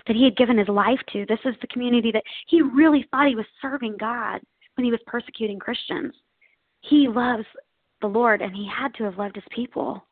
that 0.07 0.15
he 0.15 0.23
had 0.23 0.37
given 0.37 0.57
his 0.57 0.67
life 0.67 0.99
to. 1.13 1.25
This 1.25 1.39
is 1.45 1.53
the 1.61 1.67
community 1.67 2.11
that 2.11 2.23
he 2.47 2.61
really 2.61 3.07
thought 3.11 3.27
he 3.27 3.35
was 3.35 3.45
serving 3.61 3.97
God 3.99 4.41
when 4.75 4.85
he 4.85 4.91
was 4.91 4.99
persecuting 5.05 5.59
Christians. 5.59 6.13
He 6.81 7.07
loves 7.07 7.45
the 8.01 8.07
Lord 8.07 8.41
and 8.41 8.55
he 8.55 8.67
had 8.67 8.93
to 8.95 9.03
have 9.03 9.17
loved 9.17 9.35
his 9.35 9.45
people. 9.51 10.03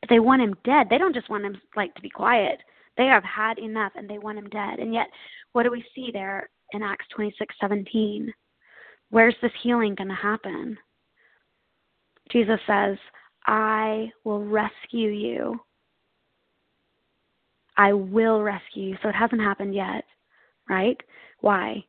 But 0.00 0.10
they 0.10 0.20
want 0.20 0.42
him 0.42 0.56
dead. 0.64 0.88
They 0.90 0.98
don't 0.98 1.14
just 1.14 1.30
want 1.30 1.44
him 1.44 1.60
like 1.76 1.94
to 1.94 2.02
be 2.02 2.10
quiet. 2.10 2.60
They 2.96 3.06
have 3.06 3.24
had 3.24 3.58
enough 3.58 3.92
and 3.96 4.08
they 4.08 4.18
want 4.18 4.38
him 4.38 4.48
dead. 4.48 4.78
And 4.78 4.92
yet 4.92 5.06
what 5.52 5.62
do 5.62 5.70
we 5.70 5.84
see 5.94 6.10
there 6.12 6.48
in 6.72 6.82
Acts 6.82 7.06
26:17? 7.16 8.32
Where's 9.10 9.36
this 9.40 9.52
healing 9.62 9.94
going 9.94 10.08
to 10.08 10.14
happen? 10.14 10.76
Jesus 12.30 12.58
says, 12.66 12.96
I 13.46 14.10
will 14.24 14.44
rescue 14.44 15.10
you. 15.10 15.60
I 17.76 17.92
will 17.92 18.42
rescue 18.42 18.90
you. 18.90 18.96
So 19.02 19.08
it 19.08 19.14
hasn't 19.14 19.40
happened 19.40 19.74
yet, 19.74 20.04
right? 20.68 21.00
Why? 21.40 21.84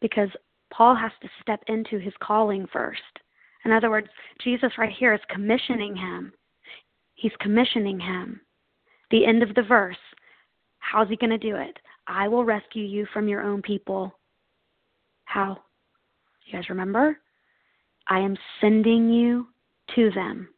Because 0.00 0.28
Paul 0.72 0.94
has 0.94 1.12
to 1.20 1.28
step 1.40 1.62
into 1.68 1.98
his 1.98 2.14
calling 2.22 2.66
first. 2.72 3.00
In 3.64 3.72
other 3.72 3.90
words, 3.90 4.08
Jesus 4.42 4.72
right 4.78 4.92
here 4.98 5.14
is 5.14 5.20
commissioning 5.28 5.94
him. 5.94 6.32
He's 7.14 7.32
commissioning 7.40 8.00
him. 8.00 8.40
The 9.10 9.26
end 9.26 9.42
of 9.42 9.54
the 9.54 9.62
verse. 9.62 9.96
How's 10.78 11.08
he 11.08 11.16
going 11.16 11.30
to 11.30 11.38
do 11.38 11.56
it? 11.56 11.78
I 12.06 12.26
will 12.26 12.44
rescue 12.44 12.84
you 12.84 13.06
from 13.12 13.28
your 13.28 13.42
own 13.42 13.62
people. 13.62 14.18
How? 15.24 15.58
You 16.46 16.54
guys 16.54 16.68
remember? 16.68 17.18
I 18.08 18.18
am 18.18 18.36
sending 18.60 19.10
you 19.10 19.46
to 19.94 20.10
them. 20.10 20.48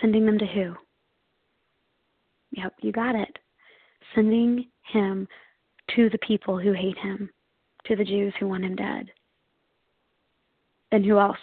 Sending 0.00 0.26
them 0.26 0.38
to 0.38 0.46
who? 0.46 0.74
Yep, 2.52 2.74
you 2.82 2.92
got 2.92 3.14
it. 3.14 3.38
Sending 4.14 4.66
him 4.92 5.26
to 5.94 6.10
the 6.10 6.18
people 6.18 6.58
who 6.58 6.72
hate 6.72 6.98
him, 6.98 7.30
to 7.86 7.96
the 7.96 8.04
Jews 8.04 8.34
who 8.38 8.48
want 8.48 8.64
him 8.64 8.76
dead. 8.76 9.10
And 10.92 11.04
who 11.04 11.18
else? 11.18 11.38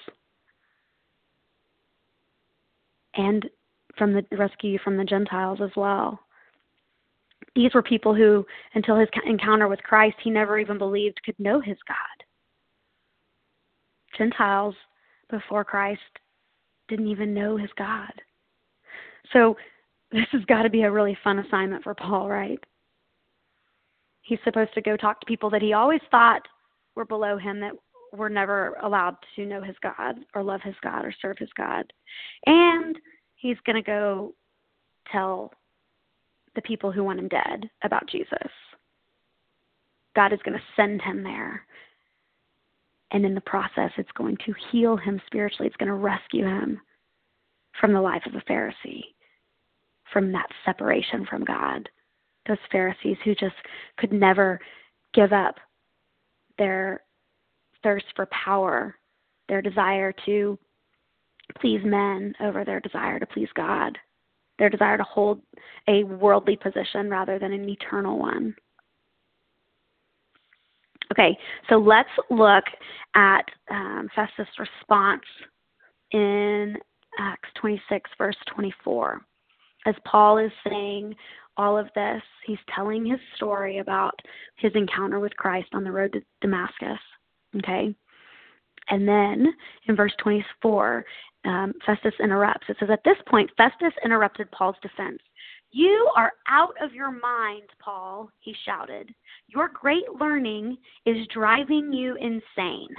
And 3.15 3.49
from 3.97 4.13
the 4.13 4.25
rescue 4.35 4.79
from 4.83 4.97
the 4.97 5.05
Gentiles 5.05 5.59
as 5.63 5.71
well. 5.75 6.19
These 7.55 7.73
were 7.75 7.83
people 7.83 8.15
who, 8.15 8.45
until 8.73 8.97
his 8.97 9.09
encounter 9.25 9.67
with 9.67 9.83
Christ, 9.83 10.15
he 10.23 10.31
never 10.31 10.57
even 10.57 10.77
believed 10.77 11.21
could 11.23 11.39
know 11.39 11.59
his 11.59 11.77
God. 11.87 12.25
Gentiles 14.17 14.75
before 15.29 15.63
Christ 15.63 16.01
didn't 16.87 17.07
even 17.07 17.33
know 17.33 17.57
his 17.57 17.69
God. 17.77 18.11
So 19.31 19.55
this 20.11 20.25
has 20.31 20.43
got 20.45 20.63
to 20.63 20.69
be 20.69 20.83
a 20.83 20.91
really 20.91 21.17
fun 21.23 21.39
assignment 21.39 21.83
for 21.83 21.93
Paul, 21.93 22.29
right? 22.29 22.59
He's 24.23 24.39
supposed 24.43 24.73
to 24.73 24.81
go 24.81 24.97
talk 24.97 25.19
to 25.19 25.25
people 25.25 25.49
that 25.51 25.61
he 25.61 25.73
always 25.73 26.01
thought 26.09 26.41
were 26.95 27.05
below 27.05 27.37
him 27.37 27.59
that 27.59 27.73
were 28.11 28.29
never 28.29 28.77
allowed 28.81 29.17
to 29.35 29.45
know 29.45 29.61
his 29.61 29.75
God 29.81 30.15
or 30.33 30.43
love 30.43 30.61
his 30.61 30.75
God 30.81 31.05
or 31.05 31.13
serve 31.21 31.37
his 31.37 31.49
God. 31.55 31.91
And 32.45 32.97
he's 33.35 33.57
going 33.65 33.75
to 33.75 33.81
go 33.81 34.33
tell 35.11 35.51
the 36.55 36.61
people 36.61 36.91
who 36.91 37.03
want 37.03 37.19
him 37.19 37.27
dead 37.27 37.69
about 37.83 38.07
Jesus. 38.07 38.49
God 40.15 40.31
is 40.31 40.39
going 40.45 40.57
to 40.57 40.63
send 40.75 41.01
him 41.01 41.23
there. 41.23 41.65
And 43.11 43.25
in 43.25 43.35
the 43.35 43.41
process, 43.41 43.91
it's 43.97 44.11
going 44.15 44.37
to 44.45 44.53
heal 44.71 44.95
him 44.95 45.21
spiritually. 45.25 45.67
It's 45.67 45.77
going 45.77 45.87
to 45.87 45.95
rescue 45.95 46.45
him 46.45 46.79
from 47.79 47.93
the 47.93 48.01
life 48.01 48.23
of 48.25 48.35
a 48.35 48.51
Pharisee, 48.51 49.03
from 50.11 50.31
that 50.31 50.47
separation 50.65 51.25
from 51.25 51.43
God. 51.43 51.89
Those 52.47 52.57
Pharisees 52.71 53.17
who 53.23 53.35
just 53.35 53.55
could 53.97 54.11
never 54.11 54.59
give 55.13 55.31
up 55.31 55.55
their 56.57 57.03
thirst 57.83 58.05
for 58.15 58.27
power, 58.27 58.95
their 59.47 59.61
desire 59.61 60.13
to 60.25 60.57
please 61.59 61.81
men 61.83 62.33
over 62.41 62.63
their 62.63 62.79
desire 62.79 63.19
to 63.19 63.25
please 63.25 63.49
God 63.55 63.97
their 64.59 64.69
desire 64.69 64.97
to 64.97 65.03
hold 65.03 65.41
a 65.87 66.03
worldly 66.03 66.55
position 66.55 67.09
rather 67.09 67.39
than 67.39 67.53
an 67.53 67.67
eternal 67.67 68.17
one. 68.19 68.55
Okay, 71.11 71.37
so 71.69 71.75
let's 71.75 72.09
look 72.29 72.63
at 73.15 73.45
um, 73.69 74.09
Festus' 74.15 74.47
response 74.57 75.21
in 76.11 76.77
Acts 77.19 77.49
26, 77.59 78.09
verse 78.17 78.35
24. 78.55 79.21
As 79.85 79.95
Paul 80.05 80.37
is 80.37 80.51
saying 80.67 81.15
all 81.57 81.77
of 81.77 81.87
this, 81.95 82.21
he's 82.45 82.57
telling 82.73 83.05
his 83.05 83.19
story 83.35 83.79
about 83.79 84.17
his 84.55 84.71
encounter 84.75 85.19
with 85.19 85.35
Christ 85.37 85.69
on 85.73 85.83
the 85.83 85.91
road 85.91 86.13
to 86.13 86.21
Damascus. 86.41 86.99
Okay? 87.57 87.93
And 88.89 89.07
then 89.07 89.53
in 89.87 89.95
verse 89.95 90.13
24, 90.21 91.05
um, 91.45 91.73
Festus 91.85 92.13
interrupts. 92.21 92.67
It 92.69 92.77
says, 92.79 92.89
At 92.91 93.03
this 93.03 93.17
point, 93.27 93.49
Festus 93.57 93.93
interrupted 94.03 94.49
Paul's 94.51 94.75
defense. 94.81 95.19
You 95.71 96.09
are 96.15 96.31
out 96.47 96.75
of 96.81 96.93
your 96.93 97.11
mind, 97.11 97.63
Paul, 97.79 98.29
he 98.39 98.55
shouted. 98.65 99.13
Your 99.47 99.69
great 99.73 100.03
learning 100.19 100.77
is 101.05 101.27
driving 101.33 101.91
you 101.91 102.15
insane. 102.15 102.89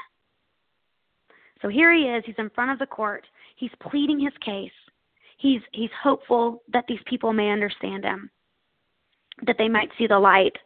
So 1.63 1.69
here 1.69 1.95
he 1.95 2.03
is. 2.03 2.25
He's 2.27 2.35
in 2.37 2.51
front 2.51 2.73
of 2.73 2.79
the 2.79 2.87
court. 2.87 3.25
He's 3.57 3.71
pleading 3.81 4.19
his 4.19 4.33
case. 4.45 4.73
He's, 5.39 5.61
he's 5.73 5.91
hopeful 6.03 6.63
that 6.73 6.85
these 6.89 7.01
people 7.07 7.33
may 7.33 7.51
understand 7.51 8.05
him, 8.05 8.31
that 9.47 9.57
they 9.59 9.69
might 9.69 9.91
see 9.99 10.07
the 10.07 10.19
light. 10.19 10.57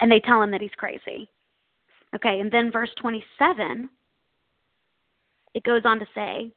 And 0.00 0.10
they 0.10 0.20
tell 0.20 0.42
him 0.42 0.50
that 0.50 0.60
he's 0.60 0.70
crazy. 0.76 1.28
Okay, 2.14 2.40
and 2.40 2.50
then 2.50 2.72
verse 2.72 2.90
27 3.00 3.88
it 5.54 5.62
goes 5.64 5.82
on 5.84 5.98
to 5.98 6.06
say, 6.14 6.50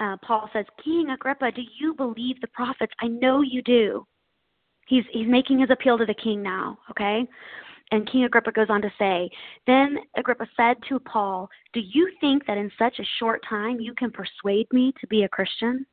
uh, 0.00 0.16
Paul 0.22 0.48
says, 0.52 0.66
King 0.82 1.10
Agrippa, 1.10 1.52
do 1.52 1.62
you 1.78 1.94
believe 1.94 2.40
the 2.40 2.48
prophets? 2.48 2.92
I 3.00 3.08
know 3.08 3.42
you 3.42 3.62
do. 3.62 4.06
He's 4.86 5.04
he's 5.10 5.26
making 5.26 5.58
his 5.58 5.70
appeal 5.70 5.98
to 5.98 6.06
the 6.06 6.14
king 6.14 6.42
now, 6.42 6.78
okay? 6.90 7.26
And 7.92 8.10
King 8.10 8.24
Agrippa 8.24 8.50
goes 8.52 8.66
on 8.68 8.82
to 8.82 8.92
say, 8.98 9.30
Then 9.66 9.98
Agrippa 10.16 10.46
said 10.56 10.76
to 10.88 10.98
Paul, 10.98 11.48
Do 11.72 11.80
you 11.80 12.10
think 12.20 12.46
that 12.46 12.58
in 12.58 12.70
such 12.78 12.98
a 12.98 13.06
short 13.18 13.42
time 13.48 13.78
you 13.80 13.94
can 13.94 14.10
persuade 14.10 14.66
me 14.72 14.92
to 15.00 15.06
be 15.06 15.22
a 15.22 15.28
Christian? 15.28 15.86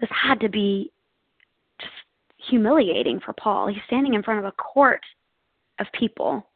This 0.00 0.10
had 0.10 0.40
to 0.40 0.48
be 0.48 0.92
just 1.80 1.92
humiliating 2.48 3.20
for 3.24 3.32
Paul. 3.32 3.68
He's 3.68 3.82
standing 3.86 4.14
in 4.14 4.22
front 4.22 4.38
of 4.38 4.44
a 4.44 4.52
court 4.52 5.00
of 5.80 5.86
people 5.98 6.46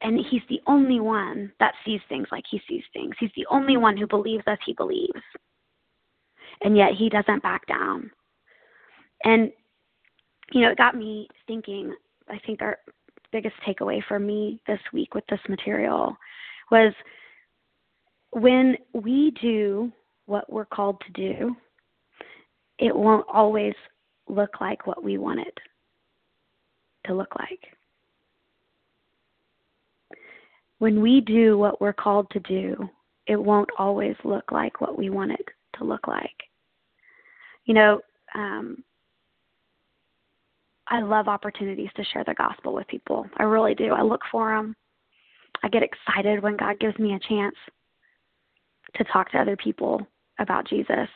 and 0.00 0.24
he's 0.30 0.42
the 0.48 0.60
only 0.66 1.00
one 1.00 1.52
that 1.58 1.74
sees 1.84 2.00
things 2.08 2.28
like 2.30 2.44
he 2.48 2.60
sees 2.68 2.84
things. 2.92 3.14
He's 3.18 3.30
the 3.34 3.46
only 3.50 3.76
one 3.76 3.96
who 3.96 4.06
believes 4.06 4.44
as 4.46 4.58
he 4.64 4.72
believes. 4.72 5.22
and 6.62 6.76
yet 6.76 6.92
he 6.92 7.08
doesn't 7.08 7.42
back 7.42 7.64
down. 7.66 8.10
And 9.24 9.52
you 10.52 10.62
know, 10.62 10.70
it 10.70 10.78
got 10.78 10.96
me 10.96 11.28
thinking. 11.46 11.94
I 12.28 12.38
think 12.46 12.62
our 12.62 12.78
biggest 13.32 13.54
takeaway 13.66 14.02
for 14.06 14.18
me 14.18 14.60
this 14.66 14.80
week 14.92 15.14
with 15.14 15.24
this 15.28 15.40
material 15.48 16.16
was 16.70 16.92
when 18.32 18.76
we 18.92 19.32
do 19.42 19.92
what 20.26 20.50
we're 20.52 20.66
called 20.66 21.00
to 21.06 21.12
do, 21.12 21.56
it 22.78 22.94
won't 22.94 23.26
always 23.32 23.74
look 24.28 24.60
like 24.60 24.86
what 24.86 25.02
we 25.02 25.18
want 25.18 25.40
it 25.40 25.58
to 27.06 27.14
look 27.14 27.34
like. 27.38 27.60
When 30.78 31.00
we 31.00 31.20
do 31.22 31.58
what 31.58 31.80
we're 31.80 31.94
called 31.94 32.30
to 32.30 32.40
do, 32.40 32.88
it 33.26 33.36
won't 33.36 33.70
always 33.78 34.14
look 34.22 34.52
like 34.52 34.80
what 34.80 34.96
we 34.96 35.10
want 35.10 35.32
it 35.32 35.44
to 35.78 35.84
look 35.84 36.06
like. 36.06 36.30
You 37.64 37.74
know, 37.74 38.00
um, 38.34 38.84
I 40.90 41.00
love 41.00 41.28
opportunities 41.28 41.90
to 41.96 42.04
share 42.12 42.24
the 42.24 42.34
gospel 42.34 42.74
with 42.74 42.86
people. 42.88 43.26
I 43.36 43.42
really 43.42 43.74
do. 43.74 43.92
I 43.92 44.02
look 44.02 44.22
for 44.30 44.54
them. 44.54 44.74
I 45.62 45.68
get 45.68 45.82
excited 45.82 46.42
when 46.42 46.56
God 46.56 46.78
gives 46.80 46.98
me 46.98 47.14
a 47.14 47.28
chance 47.28 47.54
to 48.96 49.04
talk 49.04 49.30
to 49.32 49.38
other 49.38 49.56
people 49.56 50.06
about 50.38 50.68
Jesus. 50.68 51.08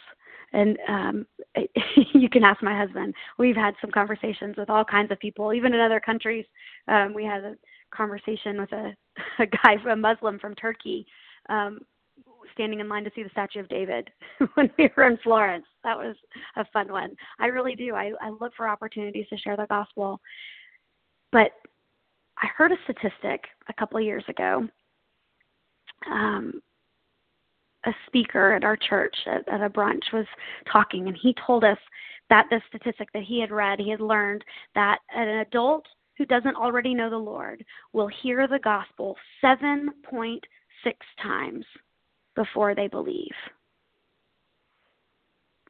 And 0.52 0.78
um 0.88 1.26
you 2.14 2.28
can 2.28 2.44
ask 2.44 2.62
my 2.62 2.76
husband. 2.76 3.14
We've 3.38 3.56
had 3.56 3.74
some 3.80 3.90
conversations 3.90 4.56
with 4.56 4.68
all 4.68 4.84
kinds 4.84 5.10
of 5.10 5.18
people, 5.18 5.52
even 5.52 5.72
in 5.72 5.80
other 5.80 6.00
countries. 6.00 6.44
Um 6.88 7.14
we 7.14 7.24
had 7.24 7.44
a 7.44 7.54
conversation 7.94 8.60
with 8.60 8.72
a 8.72 8.94
a 9.38 9.46
guy, 9.46 9.76
a 9.90 9.96
Muslim 9.96 10.38
from 10.38 10.54
Turkey, 10.54 11.06
um 11.48 11.80
standing 12.52 12.80
in 12.80 12.88
line 12.88 13.04
to 13.04 13.10
see 13.14 13.22
the 13.22 13.30
statue 13.30 13.60
of 13.60 13.68
David 13.68 14.10
when 14.54 14.70
we 14.78 14.90
were 14.96 15.06
in 15.06 15.18
Florence. 15.18 15.66
That 15.84 15.96
was 15.96 16.16
a 16.56 16.64
fun 16.72 16.90
one. 16.90 17.16
I 17.38 17.46
really 17.46 17.74
do. 17.74 17.94
I, 17.94 18.12
I 18.20 18.30
look 18.40 18.52
for 18.56 18.68
opportunities 18.68 19.26
to 19.30 19.38
share 19.38 19.56
the 19.56 19.66
gospel. 19.66 20.20
But 21.30 21.52
I 22.38 22.46
heard 22.56 22.72
a 22.72 22.76
statistic 22.84 23.44
a 23.68 23.72
couple 23.74 23.98
of 23.98 24.04
years 24.04 24.24
ago. 24.28 24.66
Um, 26.10 26.60
a 27.86 27.92
speaker 28.06 28.54
at 28.54 28.64
our 28.64 28.76
church 28.76 29.16
at, 29.26 29.48
at 29.48 29.60
a 29.60 29.70
brunch 29.70 30.12
was 30.12 30.26
talking, 30.70 31.08
and 31.08 31.16
he 31.20 31.34
told 31.46 31.64
us 31.64 31.78
that 32.30 32.46
the 32.50 32.60
statistic 32.68 33.08
that 33.12 33.24
he 33.24 33.40
had 33.40 33.50
read, 33.50 33.78
he 33.78 33.90
had 33.90 34.00
learned 34.00 34.44
that 34.74 34.98
an 35.14 35.28
adult 35.28 35.84
who 36.16 36.26
doesn't 36.26 36.56
already 36.56 36.94
know 36.94 37.10
the 37.10 37.16
Lord 37.16 37.64
will 37.92 38.08
hear 38.22 38.46
the 38.46 38.58
gospel 38.60 39.16
7.6 39.44 40.40
times 41.22 41.64
before 42.34 42.74
they 42.74 42.88
believe, 42.88 43.34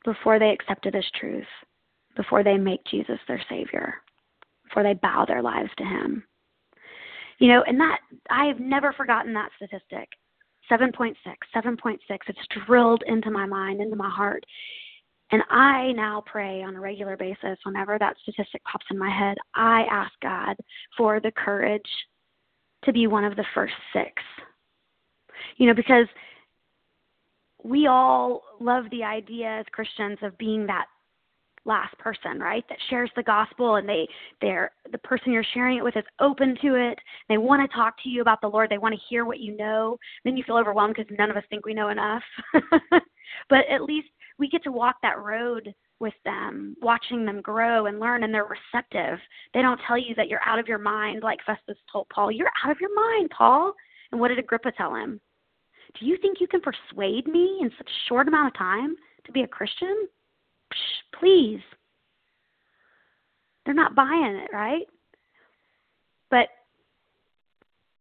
before 0.04 0.38
they 0.38 0.50
accept 0.50 0.86
it 0.86 0.94
as 0.94 1.04
truth, 1.18 1.46
before 2.16 2.42
they 2.42 2.56
make 2.56 2.84
Jesus 2.84 3.18
their 3.26 3.42
Savior, 3.48 3.94
before 4.64 4.82
they 4.82 4.94
bow 4.94 5.24
their 5.26 5.42
lives 5.42 5.70
to 5.78 5.84
Him. 5.84 6.24
You 7.38 7.48
know, 7.48 7.62
and 7.66 7.80
that, 7.80 7.98
I 8.30 8.44
have 8.46 8.60
never 8.60 8.92
forgotten 8.92 9.32
that 9.34 9.50
statistic 9.56 10.08
7.6, 10.70 11.14
7.6. 11.54 11.98
It's 12.08 12.38
drilled 12.66 13.02
into 13.06 13.30
my 13.30 13.46
mind, 13.46 13.80
into 13.80 13.96
my 13.96 14.10
heart. 14.10 14.44
And 15.32 15.42
I 15.50 15.92
now 15.92 16.22
pray 16.26 16.62
on 16.62 16.76
a 16.76 16.80
regular 16.80 17.16
basis 17.16 17.58
whenever 17.64 17.98
that 17.98 18.16
statistic 18.22 18.62
pops 18.64 18.86
in 18.90 18.98
my 18.98 19.10
head. 19.10 19.38
I 19.54 19.84
ask 19.90 20.12
God 20.22 20.56
for 20.96 21.20
the 21.20 21.32
courage 21.32 21.80
to 22.84 22.92
be 22.92 23.06
one 23.06 23.24
of 23.24 23.36
the 23.36 23.44
first 23.54 23.74
six. 23.92 24.12
You 25.56 25.66
know, 25.66 25.74
because 25.74 26.06
we 27.62 27.86
all 27.86 28.42
love 28.60 28.84
the 28.90 29.04
idea 29.04 29.60
as 29.60 29.66
Christians 29.72 30.18
of 30.22 30.36
being 30.38 30.66
that 30.66 30.86
last 31.64 31.96
person, 31.98 32.40
right? 32.40 32.64
That 32.68 32.78
shares 32.90 33.10
the 33.14 33.22
gospel 33.22 33.76
and 33.76 33.88
they 33.88 34.08
they're 34.40 34.72
the 34.90 34.98
person 34.98 35.32
you're 35.32 35.44
sharing 35.54 35.78
it 35.78 35.84
with 35.84 35.96
is 35.96 36.04
open 36.20 36.56
to 36.62 36.74
it. 36.74 36.98
They 37.28 37.38
want 37.38 37.68
to 37.68 37.76
talk 37.76 37.94
to 38.02 38.08
you 38.08 38.20
about 38.20 38.40
the 38.40 38.48
Lord. 38.48 38.70
They 38.70 38.78
want 38.78 38.94
to 38.94 39.00
hear 39.08 39.24
what 39.24 39.38
you 39.38 39.56
know. 39.56 39.96
Then 40.24 40.36
you 40.36 40.44
feel 40.44 40.56
overwhelmed 40.56 40.94
because 40.96 41.16
none 41.18 41.30
of 41.30 41.36
us 41.36 41.44
think 41.50 41.64
we 41.64 41.74
know 41.74 41.90
enough. 41.90 42.22
but 43.48 43.64
at 43.70 43.82
least 43.82 44.08
we 44.38 44.48
get 44.48 44.64
to 44.64 44.72
walk 44.72 44.96
that 45.02 45.20
road 45.20 45.72
with 46.00 46.14
them, 46.24 46.74
watching 46.82 47.24
them 47.24 47.40
grow 47.40 47.86
and 47.86 48.00
learn 48.00 48.24
and 48.24 48.34
they're 48.34 48.44
receptive. 48.44 49.20
They 49.54 49.62
don't 49.62 49.80
tell 49.86 49.96
you 49.96 50.16
that 50.16 50.28
you're 50.28 50.44
out 50.44 50.58
of 50.58 50.66
your 50.66 50.78
mind 50.78 51.22
like 51.22 51.38
Festus 51.46 51.78
told 51.90 52.08
Paul. 52.12 52.32
You're 52.32 52.50
out 52.64 52.72
of 52.72 52.80
your 52.80 52.94
mind, 52.94 53.30
Paul. 53.30 53.72
And 54.10 54.20
what 54.20 54.28
did 54.28 54.40
Agrippa 54.40 54.72
tell 54.72 54.96
him? 54.96 55.20
Do 55.98 56.06
you 56.06 56.16
think 56.20 56.38
you 56.40 56.46
can 56.46 56.60
persuade 56.60 57.26
me 57.26 57.58
in 57.60 57.70
such 57.76 57.88
a 57.88 58.08
short 58.08 58.28
amount 58.28 58.48
of 58.48 58.58
time 58.58 58.96
to 59.26 59.32
be 59.32 59.42
a 59.42 59.48
Christian? 59.48 60.08
Psh, 60.72 61.18
please. 61.18 61.60
They're 63.64 63.74
not 63.74 63.94
buying 63.94 64.36
it, 64.36 64.50
right? 64.52 64.86
But 66.30 66.48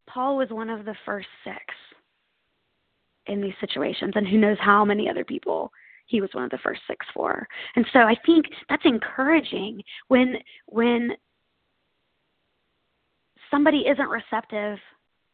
Paul 0.07 0.37
was 0.37 0.49
one 0.49 0.69
of 0.69 0.85
the 0.85 0.95
first 1.05 1.27
six 1.43 1.59
in 3.27 3.41
these 3.41 3.53
situations, 3.59 4.13
and 4.15 4.27
who 4.27 4.37
knows 4.37 4.57
how 4.59 4.83
many 4.83 5.09
other 5.09 5.23
people 5.23 5.71
he 6.07 6.19
was 6.19 6.29
one 6.33 6.43
of 6.43 6.49
the 6.49 6.57
first 6.57 6.81
six 6.87 7.05
for. 7.13 7.47
And 7.75 7.85
so 7.93 7.99
I 7.99 8.15
think 8.25 8.45
that's 8.69 8.83
encouraging 8.85 9.81
when 10.09 10.35
when 10.65 11.11
somebody 13.49 13.85
isn't 13.87 14.09
receptive 14.09 14.77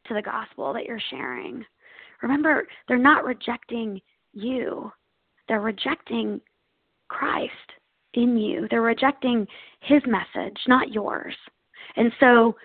to 0.07 0.13
the 0.13 0.21
gospel 0.21 0.73
that 0.73 0.85
you're 0.85 1.01
sharing 1.09 1.65
Remember, 2.21 2.67
they're 2.87 2.97
not 2.97 3.25
rejecting 3.25 4.01
you, 4.33 4.91
they're 5.47 5.61
rejecting 5.61 6.41
Christ 7.09 7.53
in 8.13 8.37
you. 8.37 8.67
They're 8.69 8.81
rejecting 8.81 9.47
his 9.81 10.01
message, 10.05 10.57
not 10.67 10.91
yours. 10.91 11.35
And 11.95 12.11
so 12.19 12.55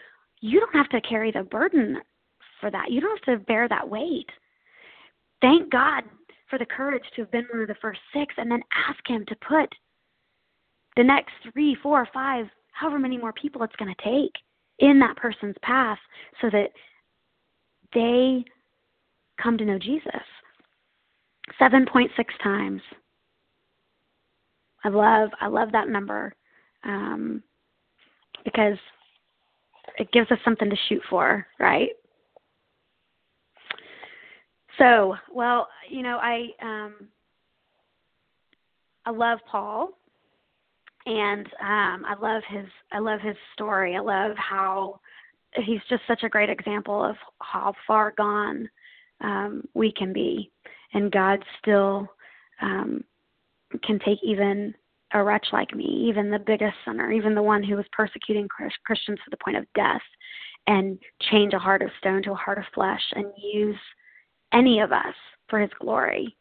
you 0.40 0.60
don't 0.60 0.74
have 0.74 0.88
to 0.90 1.00
carry 1.08 1.30
the 1.30 1.42
burden 1.42 1.98
for 2.60 2.70
that. 2.70 2.90
You 2.90 3.00
don't 3.00 3.18
have 3.24 3.38
to 3.38 3.44
bear 3.44 3.68
that 3.68 3.88
weight. 3.88 4.28
Thank 5.40 5.70
God 5.70 6.04
for 6.48 6.58
the 6.58 6.66
courage 6.66 7.04
to 7.14 7.22
have 7.22 7.30
been 7.30 7.46
one 7.50 7.62
of 7.62 7.68
the 7.68 7.74
first 7.80 8.00
six 8.14 8.34
and 8.36 8.50
then 8.50 8.62
ask 8.88 8.98
him 9.06 9.24
to 9.26 9.36
put 9.36 9.72
the 10.96 11.04
next 11.04 11.32
three, 11.52 11.76
four, 11.82 12.06
five, 12.12 12.46
however 12.72 12.98
many 12.98 13.16
more 13.16 13.32
people 13.32 13.62
it's 13.62 13.76
going 13.76 13.94
to 13.94 14.04
take 14.04 14.32
in 14.78 14.98
that 14.98 15.16
person's 15.16 15.56
path 15.62 15.98
so 16.40 16.50
that 16.50 16.70
they 17.94 18.44
come 19.42 19.58
to 19.58 19.64
know 19.64 19.78
Jesus. 19.78 20.12
7.6 21.60 22.08
times. 22.42 22.80
I 24.84 24.88
love 24.88 25.30
I 25.40 25.46
love 25.46 25.70
that 25.72 25.88
number 25.88 26.34
um, 26.84 27.42
because 28.44 28.76
it 29.98 30.10
gives 30.12 30.30
us 30.30 30.38
something 30.44 30.68
to 30.68 30.76
shoot 30.88 31.02
for, 31.08 31.46
right? 31.60 31.90
So, 34.78 35.14
well, 35.32 35.68
you 35.88 36.02
know, 36.02 36.18
I 36.20 36.48
um, 36.60 36.94
I 39.06 39.10
love 39.10 39.38
Paul, 39.48 39.90
and 41.06 41.46
um, 41.60 42.04
I 42.06 42.14
love 42.20 42.42
his 42.48 42.66
I 42.90 42.98
love 42.98 43.20
his 43.20 43.36
story. 43.54 43.94
I 43.94 44.00
love 44.00 44.32
how 44.36 44.98
he's 45.64 45.80
just 45.88 46.02
such 46.08 46.22
a 46.24 46.28
great 46.28 46.50
example 46.50 47.04
of 47.04 47.16
how 47.40 47.74
far 47.86 48.14
gone 48.16 48.68
um, 49.22 49.62
we 49.74 49.92
can 49.92 50.12
be, 50.12 50.50
and 50.94 51.12
God 51.12 51.42
still 51.60 52.08
um, 52.60 53.04
can 53.84 53.98
take 54.00 54.18
even 54.22 54.74
a 55.14 55.22
wretch 55.22 55.46
like 55.52 55.74
me, 55.74 55.84
even 56.08 56.30
the 56.30 56.38
biggest 56.38 56.76
sinner, 56.84 57.12
even 57.12 57.34
the 57.34 57.42
one 57.42 57.62
who 57.62 57.76
was 57.76 57.84
persecuting 57.92 58.48
Christians 58.48 59.18
to 59.18 59.30
the 59.30 59.36
point 59.44 59.56
of 59.56 59.66
death, 59.74 60.02
and 60.66 60.98
change 61.30 61.52
a 61.54 61.58
heart 61.58 61.82
of 61.82 61.90
stone 61.98 62.22
to 62.22 62.32
a 62.32 62.36
heart 62.36 62.58
of 62.58 62.64
flesh, 62.74 63.02
and 63.14 63.26
use 63.36 63.76
any 64.52 64.80
of 64.80 64.92
us 64.92 65.14
for 65.48 65.60
His 65.60 65.70
glory 65.80 66.36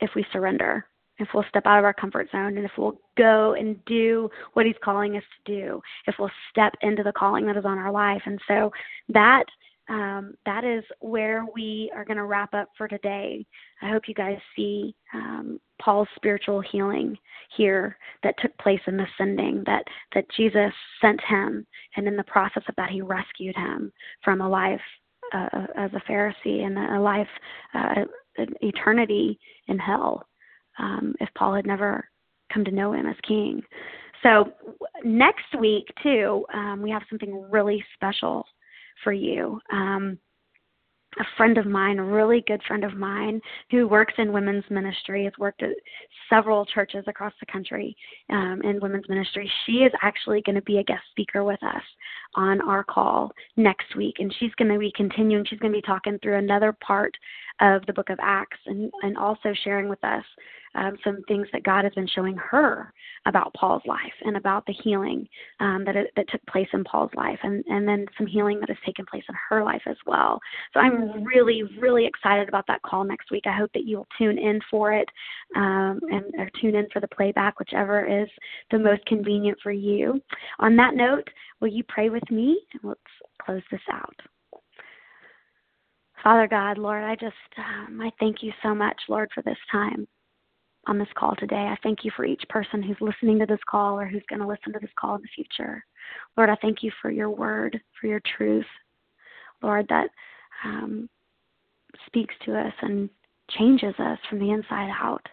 if 0.00 0.10
we 0.14 0.24
surrender 0.32 0.86
if 1.18 1.28
we'll 1.32 1.44
step 1.48 1.66
out 1.66 1.78
of 1.78 1.84
our 1.84 1.94
comfort 1.94 2.28
zone 2.32 2.56
and 2.56 2.64
if 2.64 2.72
we'll 2.76 2.98
go 3.16 3.54
and 3.54 3.82
do 3.84 4.28
what 4.54 4.66
he's 4.66 4.74
calling 4.82 5.16
us 5.16 5.22
to 5.44 5.52
do 5.54 5.80
if 6.06 6.16
we'll 6.18 6.30
step 6.50 6.72
into 6.82 7.02
the 7.02 7.12
calling 7.12 7.46
that 7.46 7.56
is 7.56 7.64
on 7.64 7.78
our 7.78 7.92
life. 7.92 8.22
And 8.26 8.40
so 8.48 8.70
that 9.08 9.44
um, 9.88 10.34
that 10.46 10.64
is 10.64 10.82
where 11.00 11.44
we 11.54 11.90
are 11.94 12.04
going 12.04 12.16
to 12.16 12.24
wrap 12.24 12.54
up 12.54 12.70
for 12.76 12.88
today. 12.88 13.44
I 13.82 13.90
hope 13.90 14.08
you 14.08 14.14
guys 14.14 14.38
see 14.56 14.94
um, 15.12 15.60
Paul's 15.80 16.08
spiritual 16.16 16.60
healing 16.60 17.16
here 17.56 17.98
that 18.22 18.34
took 18.40 18.56
place 18.58 18.80
in 18.86 18.96
the 18.96 19.06
sending, 19.18 19.62
that, 19.66 19.84
that 20.14 20.24
Jesus 20.36 20.72
sent 21.00 21.20
him, 21.28 21.66
and 21.96 22.08
in 22.08 22.16
the 22.16 22.24
process 22.24 22.62
of 22.68 22.74
that, 22.76 22.90
he 22.90 23.02
rescued 23.02 23.56
him 23.56 23.92
from 24.22 24.40
a 24.40 24.48
life 24.48 24.80
uh, 25.34 25.48
as 25.76 25.90
a 25.92 26.10
Pharisee 26.10 26.64
and 26.64 26.78
a 26.78 27.00
life, 27.00 27.28
uh, 27.74 28.04
an 28.38 28.54
eternity 28.62 29.38
in 29.68 29.78
hell 29.78 30.26
um, 30.78 31.14
if 31.20 31.28
Paul 31.36 31.54
had 31.54 31.66
never 31.66 32.08
come 32.52 32.64
to 32.64 32.70
know 32.70 32.92
him 32.92 33.06
as 33.06 33.16
king. 33.26 33.62
So, 34.22 34.52
next 35.04 35.54
week, 35.58 35.86
too, 36.02 36.46
um, 36.54 36.80
we 36.80 36.90
have 36.90 37.02
something 37.10 37.46
really 37.50 37.84
special 37.94 38.46
for 39.04 39.12
you. 39.12 39.60
Um, 39.70 40.18
a 41.20 41.24
friend 41.36 41.58
of 41.58 41.66
mine, 41.66 41.98
a 41.98 42.04
really 42.04 42.42
good 42.46 42.60
friend 42.66 42.84
of 42.84 42.94
mine, 42.94 43.40
who 43.70 43.86
works 43.86 44.14
in 44.18 44.32
women's 44.32 44.64
ministry, 44.70 45.24
has 45.24 45.32
worked 45.38 45.62
at 45.62 45.70
several 46.28 46.66
churches 46.66 47.04
across 47.06 47.32
the 47.40 47.46
country 47.46 47.96
um, 48.30 48.60
in 48.64 48.80
women's 48.80 49.08
ministry. 49.08 49.50
She 49.64 49.78
is 49.78 49.92
actually 50.02 50.42
going 50.42 50.56
to 50.56 50.62
be 50.62 50.78
a 50.78 50.84
guest 50.84 51.02
speaker 51.10 51.44
with 51.44 51.62
us 51.62 51.82
on 52.34 52.60
our 52.62 52.82
call 52.82 53.30
next 53.56 53.94
week, 53.96 54.16
and 54.18 54.34
she's 54.38 54.54
going 54.56 54.72
to 54.72 54.78
be 54.78 54.92
continuing. 54.96 55.44
She's 55.48 55.58
going 55.58 55.72
to 55.72 55.78
be 55.78 55.82
talking 55.82 56.18
through 56.22 56.38
another 56.38 56.76
part 56.84 57.14
of 57.60 57.84
the 57.86 57.92
book 57.92 58.10
of 58.10 58.18
Acts 58.20 58.58
and, 58.66 58.90
and 59.02 59.16
also 59.16 59.54
sharing 59.62 59.88
with 59.88 60.02
us 60.04 60.24
um, 60.74 60.96
some 61.04 61.22
things 61.28 61.46
that 61.52 61.62
God 61.62 61.84
has 61.84 61.94
been 61.94 62.08
showing 62.08 62.36
her 62.36 62.92
about 63.26 63.54
Paul's 63.54 63.82
life 63.86 64.12
and 64.24 64.36
about 64.36 64.66
the 64.66 64.74
healing 64.82 65.28
um, 65.60 65.84
that, 65.86 65.96
it, 65.96 66.10
that 66.16 66.28
took 66.30 66.44
place 66.46 66.68
in 66.72 66.84
Paul's 66.84 67.12
life, 67.14 67.38
and, 67.42 67.64
and 67.68 67.86
then 67.86 68.06
some 68.18 68.26
healing 68.26 68.58
that 68.60 68.68
has 68.68 68.78
taken 68.84 69.06
place 69.06 69.22
in 69.28 69.34
her 69.48 69.62
life 69.62 69.82
as 69.86 69.96
well. 70.04 70.40
So 70.72 70.80
I'm 70.80 71.22
really, 71.22 71.62
really 71.78 72.06
excited 72.06 72.48
about 72.48 72.66
that 72.66 72.82
call 72.82 73.04
next 73.04 73.30
week. 73.30 73.44
I 73.46 73.56
hope 73.56 73.70
that 73.74 73.84
you 73.84 73.98
will 73.98 74.08
tune 74.18 74.38
in 74.38 74.60
for 74.70 74.92
it 74.92 75.08
um, 75.56 76.00
and 76.10 76.24
or 76.38 76.50
tune 76.60 76.74
in 76.74 76.88
for 76.92 77.00
the 77.00 77.08
playback, 77.08 77.58
whichever 77.58 78.04
is 78.04 78.28
the 78.70 78.78
most 78.78 79.04
convenient 79.06 79.58
for 79.62 79.72
you. 79.72 80.20
On 80.58 80.76
that 80.76 80.94
note, 80.94 81.28
will 81.60 81.68
you 81.68 81.84
pray 81.88 82.10
with 82.10 82.28
me? 82.30 82.60
Let's 82.82 83.00
close 83.40 83.62
this 83.70 83.80
out. 83.92 84.14
Father 86.24 86.48
God, 86.48 86.78
Lord, 86.78 87.04
I 87.04 87.14
just 87.16 87.34
um, 87.58 88.00
I 88.00 88.10
thank 88.18 88.42
you 88.42 88.50
so 88.62 88.74
much, 88.74 88.98
Lord, 89.10 89.28
for 89.34 89.42
this 89.42 89.58
time 89.70 90.08
on 90.86 90.98
this 90.98 91.08
call 91.14 91.36
today. 91.36 91.54
I 91.54 91.76
thank 91.82 92.02
you 92.02 92.10
for 92.16 92.24
each 92.24 92.42
person 92.48 92.82
who's 92.82 92.96
listening 93.02 93.38
to 93.40 93.46
this 93.46 93.60
call 93.68 94.00
or 94.00 94.06
who's 94.06 94.24
going 94.30 94.40
to 94.40 94.48
listen 94.48 94.72
to 94.72 94.78
this 94.80 94.90
call 94.98 95.16
in 95.16 95.20
the 95.20 95.28
future. 95.34 95.84
Lord, 96.38 96.48
I 96.48 96.56
thank 96.62 96.82
you 96.82 96.90
for 97.02 97.10
your 97.10 97.28
word, 97.28 97.78
for 98.00 98.06
your 98.06 98.22
truth, 98.38 98.64
Lord, 99.62 99.86
that 99.90 100.08
um, 100.64 101.10
speaks 102.06 102.34
to 102.46 102.58
us 102.58 102.72
and 102.80 103.10
changes 103.50 103.94
us 103.98 104.18
from 104.30 104.38
the 104.38 104.50
inside 104.50 104.90
out. 104.98 105.26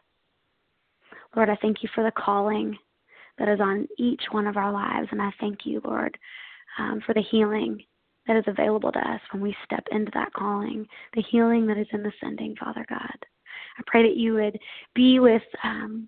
Lord, 1.38 1.50
I 1.50 1.56
thank 1.62 1.84
you 1.84 1.90
for 1.96 2.04
the 2.04 2.12
calling 2.12 2.78
that 3.40 3.48
is 3.48 3.62
on 3.62 3.88
each 3.98 4.24
one 4.32 4.46
of 4.46 4.58
our 4.58 4.74
lives, 4.74 5.08
and 5.12 5.22
I 5.22 5.32
thank 5.40 5.60
you, 5.64 5.82
Lord, 5.86 6.18
um, 6.78 7.02
for 7.06 7.14
the 7.14 7.24
healing 7.32 7.82
that 8.28 8.38
is 8.38 8.44
available 8.48 8.92
to 8.92 9.00
us 9.00 9.22
when 9.32 9.42
we 9.42 9.56
step 9.66 9.84
into 9.92 10.12
that 10.14 10.34
calling, 10.34 10.88
the 11.16 11.24
healing 11.32 11.66
that 11.68 11.78
is 11.78 11.88
in 11.92 12.04
the 12.04 12.12
sending, 12.22 12.56
Father 12.56 12.86
God. 12.88 13.18
I 13.78 13.84
pray 13.88 14.04
that 14.04 14.18
you 14.18 14.34
would 14.34 14.60
be 14.94 15.20
with 15.20 15.42
um, 15.64 16.08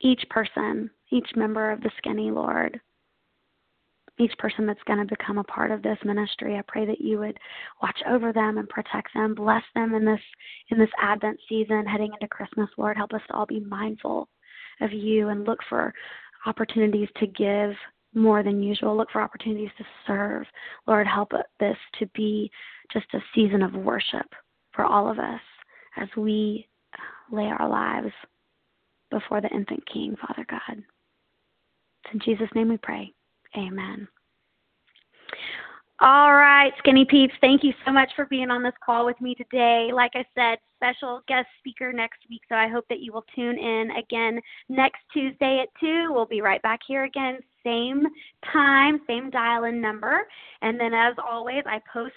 each 0.00 0.22
person, 0.30 0.90
each 1.10 1.28
member 1.36 1.70
of 1.70 1.80
the 1.80 1.90
skinny, 1.98 2.30
Lord. 2.30 2.80
Each 4.18 4.36
person 4.38 4.66
that's 4.66 4.82
going 4.86 4.98
to 4.98 5.06
become 5.06 5.38
a 5.38 5.44
part 5.44 5.70
of 5.70 5.82
this 5.82 5.96
ministry, 6.04 6.56
I 6.56 6.62
pray 6.68 6.84
that 6.84 7.00
you 7.00 7.18
would 7.20 7.38
watch 7.82 7.98
over 8.06 8.34
them 8.34 8.58
and 8.58 8.68
protect 8.68 9.14
them, 9.14 9.34
bless 9.34 9.62
them 9.74 9.94
in 9.94 10.04
this 10.04 10.20
in 10.68 10.78
this 10.78 10.90
Advent 11.00 11.40
season, 11.48 11.86
heading 11.86 12.12
into 12.12 12.28
Christmas. 12.28 12.68
Lord, 12.76 12.98
help 12.98 13.14
us 13.14 13.22
to 13.28 13.34
all 13.34 13.46
be 13.46 13.60
mindful 13.60 14.28
of 14.82 14.92
you 14.92 15.28
and 15.28 15.46
look 15.46 15.60
for 15.70 15.94
opportunities 16.44 17.08
to 17.16 17.26
give 17.26 17.72
more 18.14 18.42
than 18.42 18.62
usual. 18.62 18.96
Look 18.96 19.10
for 19.10 19.22
opportunities 19.22 19.70
to 19.78 19.84
serve. 20.06 20.44
Lord, 20.86 21.06
help 21.06 21.32
this 21.58 21.76
to 21.98 22.06
be 22.14 22.50
just 22.92 23.06
a 23.14 23.18
season 23.34 23.62
of 23.62 23.74
worship 23.74 24.26
for 24.72 24.84
all 24.84 25.10
of 25.10 25.18
us 25.18 25.40
as 25.96 26.08
we 26.16 26.66
uh, 26.94 27.36
lay 27.36 27.46
our 27.46 27.68
lives 27.68 28.12
before 29.10 29.40
the 29.40 29.48
infant 29.48 29.82
King, 29.92 30.16
Father 30.20 30.46
God. 30.48 30.82
It's 32.04 32.14
in 32.14 32.20
Jesus' 32.20 32.48
name 32.54 32.68
we 32.68 32.78
pray. 32.78 33.12
Amen. 33.56 34.08
All 36.02 36.32
right, 36.32 36.72
Skinny 36.78 37.04
Peeps, 37.04 37.34
thank 37.42 37.62
you 37.62 37.74
so 37.84 37.92
much 37.92 38.08
for 38.16 38.24
being 38.24 38.50
on 38.50 38.62
this 38.62 38.72
call 38.82 39.04
with 39.04 39.20
me 39.20 39.34
today. 39.34 39.90
Like 39.92 40.12
I 40.14 40.24
said, 40.34 40.58
special 40.74 41.20
guest 41.28 41.46
speaker 41.58 41.92
next 41.92 42.20
week, 42.30 42.40
so 42.48 42.54
I 42.54 42.68
hope 42.68 42.86
that 42.88 43.00
you 43.00 43.12
will 43.12 43.26
tune 43.34 43.58
in 43.58 43.90
again 43.90 44.40
next 44.70 45.00
Tuesday 45.12 45.60
at 45.60 45.68
2. 45.78 46.10
We'll 46.10 46.24
be 46.24 46.40
right 46.40 46.62
back 46.62 46.80
here 46.88 47.04
again, 47.04 47.40
same 47.64 48.06
time, 48.52 49.00
same 49.06 49.30
dial 49.30 49.64
in 49.64 49.80
number. 49.80 50.26
And 50.62 50.78
then, 50.78 50.94
as 50.94 51.14
always, 51.18 51.62
I 51.66 51.80
post 51.92 52.14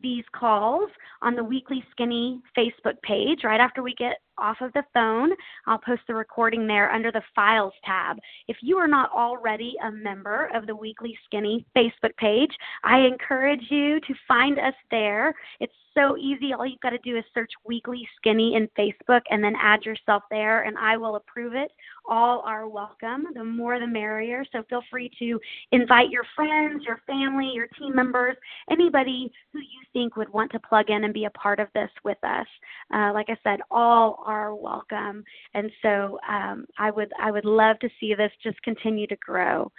these 0.00 0.24
calls 0.34 0.90
on 1.22 1.34
the 1.34 1.44
Weekly 1.44 1.82
Skinny 1.90 2.40
Facebook 2.56 3.00
page. 3.02 3.44
Right 3.44 3.60
after 3.60 3.82
we 3.82 3.94
get 3.94 4.18
off 4.38 4.56
of 4.60 4.72
the 4.72 4.84
phone, 4.92 5.30
I'll 5.66 5.78
post 5.78 6.02
the 6.06 6.14
recording 6.14 6.66
there 6.66 6.90
under 6.92 7.12
the 7.12 7.22
Files 7.34 7.74
tab. 7.84 8.18
If 8.48 8.56
you 8.60 8.76
are 8.76 8.88
not 8.88 9.10
already 9.12 9.74
a 9.84 9.90
member 9.90 10.50
of 10.54 10.66
the 10.66 10.76
Weekly 10.76 11.16
Skinny 11.24 11.64
Facebook 11.76 12.16
page, 12.16 12.52
I 12.82 13.00
encourage 13.00 13.64
you 13.70 14.00
to 14.00 14.14
find 14.26 14.58
us 14.58 14.74
there. 14.90 15.34
It's 15.60 15.72
so 15.94 16.16
easy. 16.16 16.52
All 16.52 16.66
you've 16.66 16.80
got 16.80 16.90
to 16.90 16.98
do 16.98 17.16
is 17.16 17.24
search 17.32 17.52
Weekly 17.64 18.06
Skinny 18.16 18.56
in 18.56 18.68
Facebook 18.78 19.20
and 19.30 19.42
then 19.42 19.54
add 19.60 19.84
yourself 19.84 20.24
there, 20.30 20.62
and 20.62 20.76
I 20.76 20.96
will 20.96 21.16
approve 21.16 21.54
it. 21.54 21.70
All 22.06 22.40
are 22.40 22.68
welcome. 22.68 23.26
The 23.34 23.44
more 23.44 23.78
the 23.78 23.86
merrier. 23.86 24.44
So 24.52 24.64
feel 24.68 24.82
free 24.90 25.10
to 25.20 25.40
invite 25.72 26.10
your 26.10 26.24
friends, 26.34 26.84
your 26.84 27.00
family, 27.06 27.50
your 27.54 27.68
team 27.78 27.94
members, 27.94 28.36
anybody 28.70 29.32
who 29.52 29.60
you 29.60 29.82
think 29.92 30.16
would 30.16 30.32
want 30.32 30.50
to 30.52 30.58
plug 30.58 30.90
in 30.90 31.04
and 31.04 31.14
be 31.14 31.24
a 31.26 31.30
part 31.30 31.60
of 31.60 31.68
this 31.74 31.90
with 32.02 32.18
us. 32.24 32.46
Uh, 32.92 33.12
like 33.12 33.26
I 33.28 33.36
said, 33.42 33.60
all 33.70 34.23
are 34.24 34.54
welcome, 34.54 35.24
and 35.54 35.70
so 35.82 36.18
um, 36.28 36.66
I 36.78 36.90
would 36.90 37.12
I 37.20 37.30
would 37.30 37.44
love 37.44 37.78
to 37.80 37.88
see 38.00 38.14
this 38.14 38.32
just 38.42 38.60
continue 38.62 39.06
to 39.06 39.16
grow. 39.16 39.70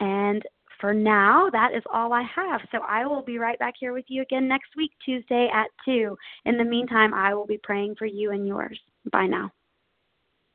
And 0.00 0.42
for 0.80 0.92
now, 0.92 1.48
that 1.50 1.72
is 1.74 1.82
all 1.92 2.12
I 2.12 2.22
have. 2.22 2.60
So 2.72 2.78
I 2.88 3.06
will 3.06 3.22
be 3.22 3.38
right 3.38 3.58
back 3.58 3.74
here 3.78 3.92
with 3.92 4.04
you 4.08 4.22
again 4.22 4.48
next 4.48 4.70
week, 4.76 4.90
Tuesday 5.04 5.48
at 5.54 5.68
2. 5.84 6.16
In 6.44 6.58
the 6.58 6.64
meantime, 6.64 7.14
I 7.14 7.34
will 7.34 7.46
be 7.46 7.60
praying 7.62 7.94
for 7.96 8.06
you 8.06 8.32
and 8.32 8.48
yours. 8.48 8.78
Bye 9.12 9.26
now. 9.28 9.52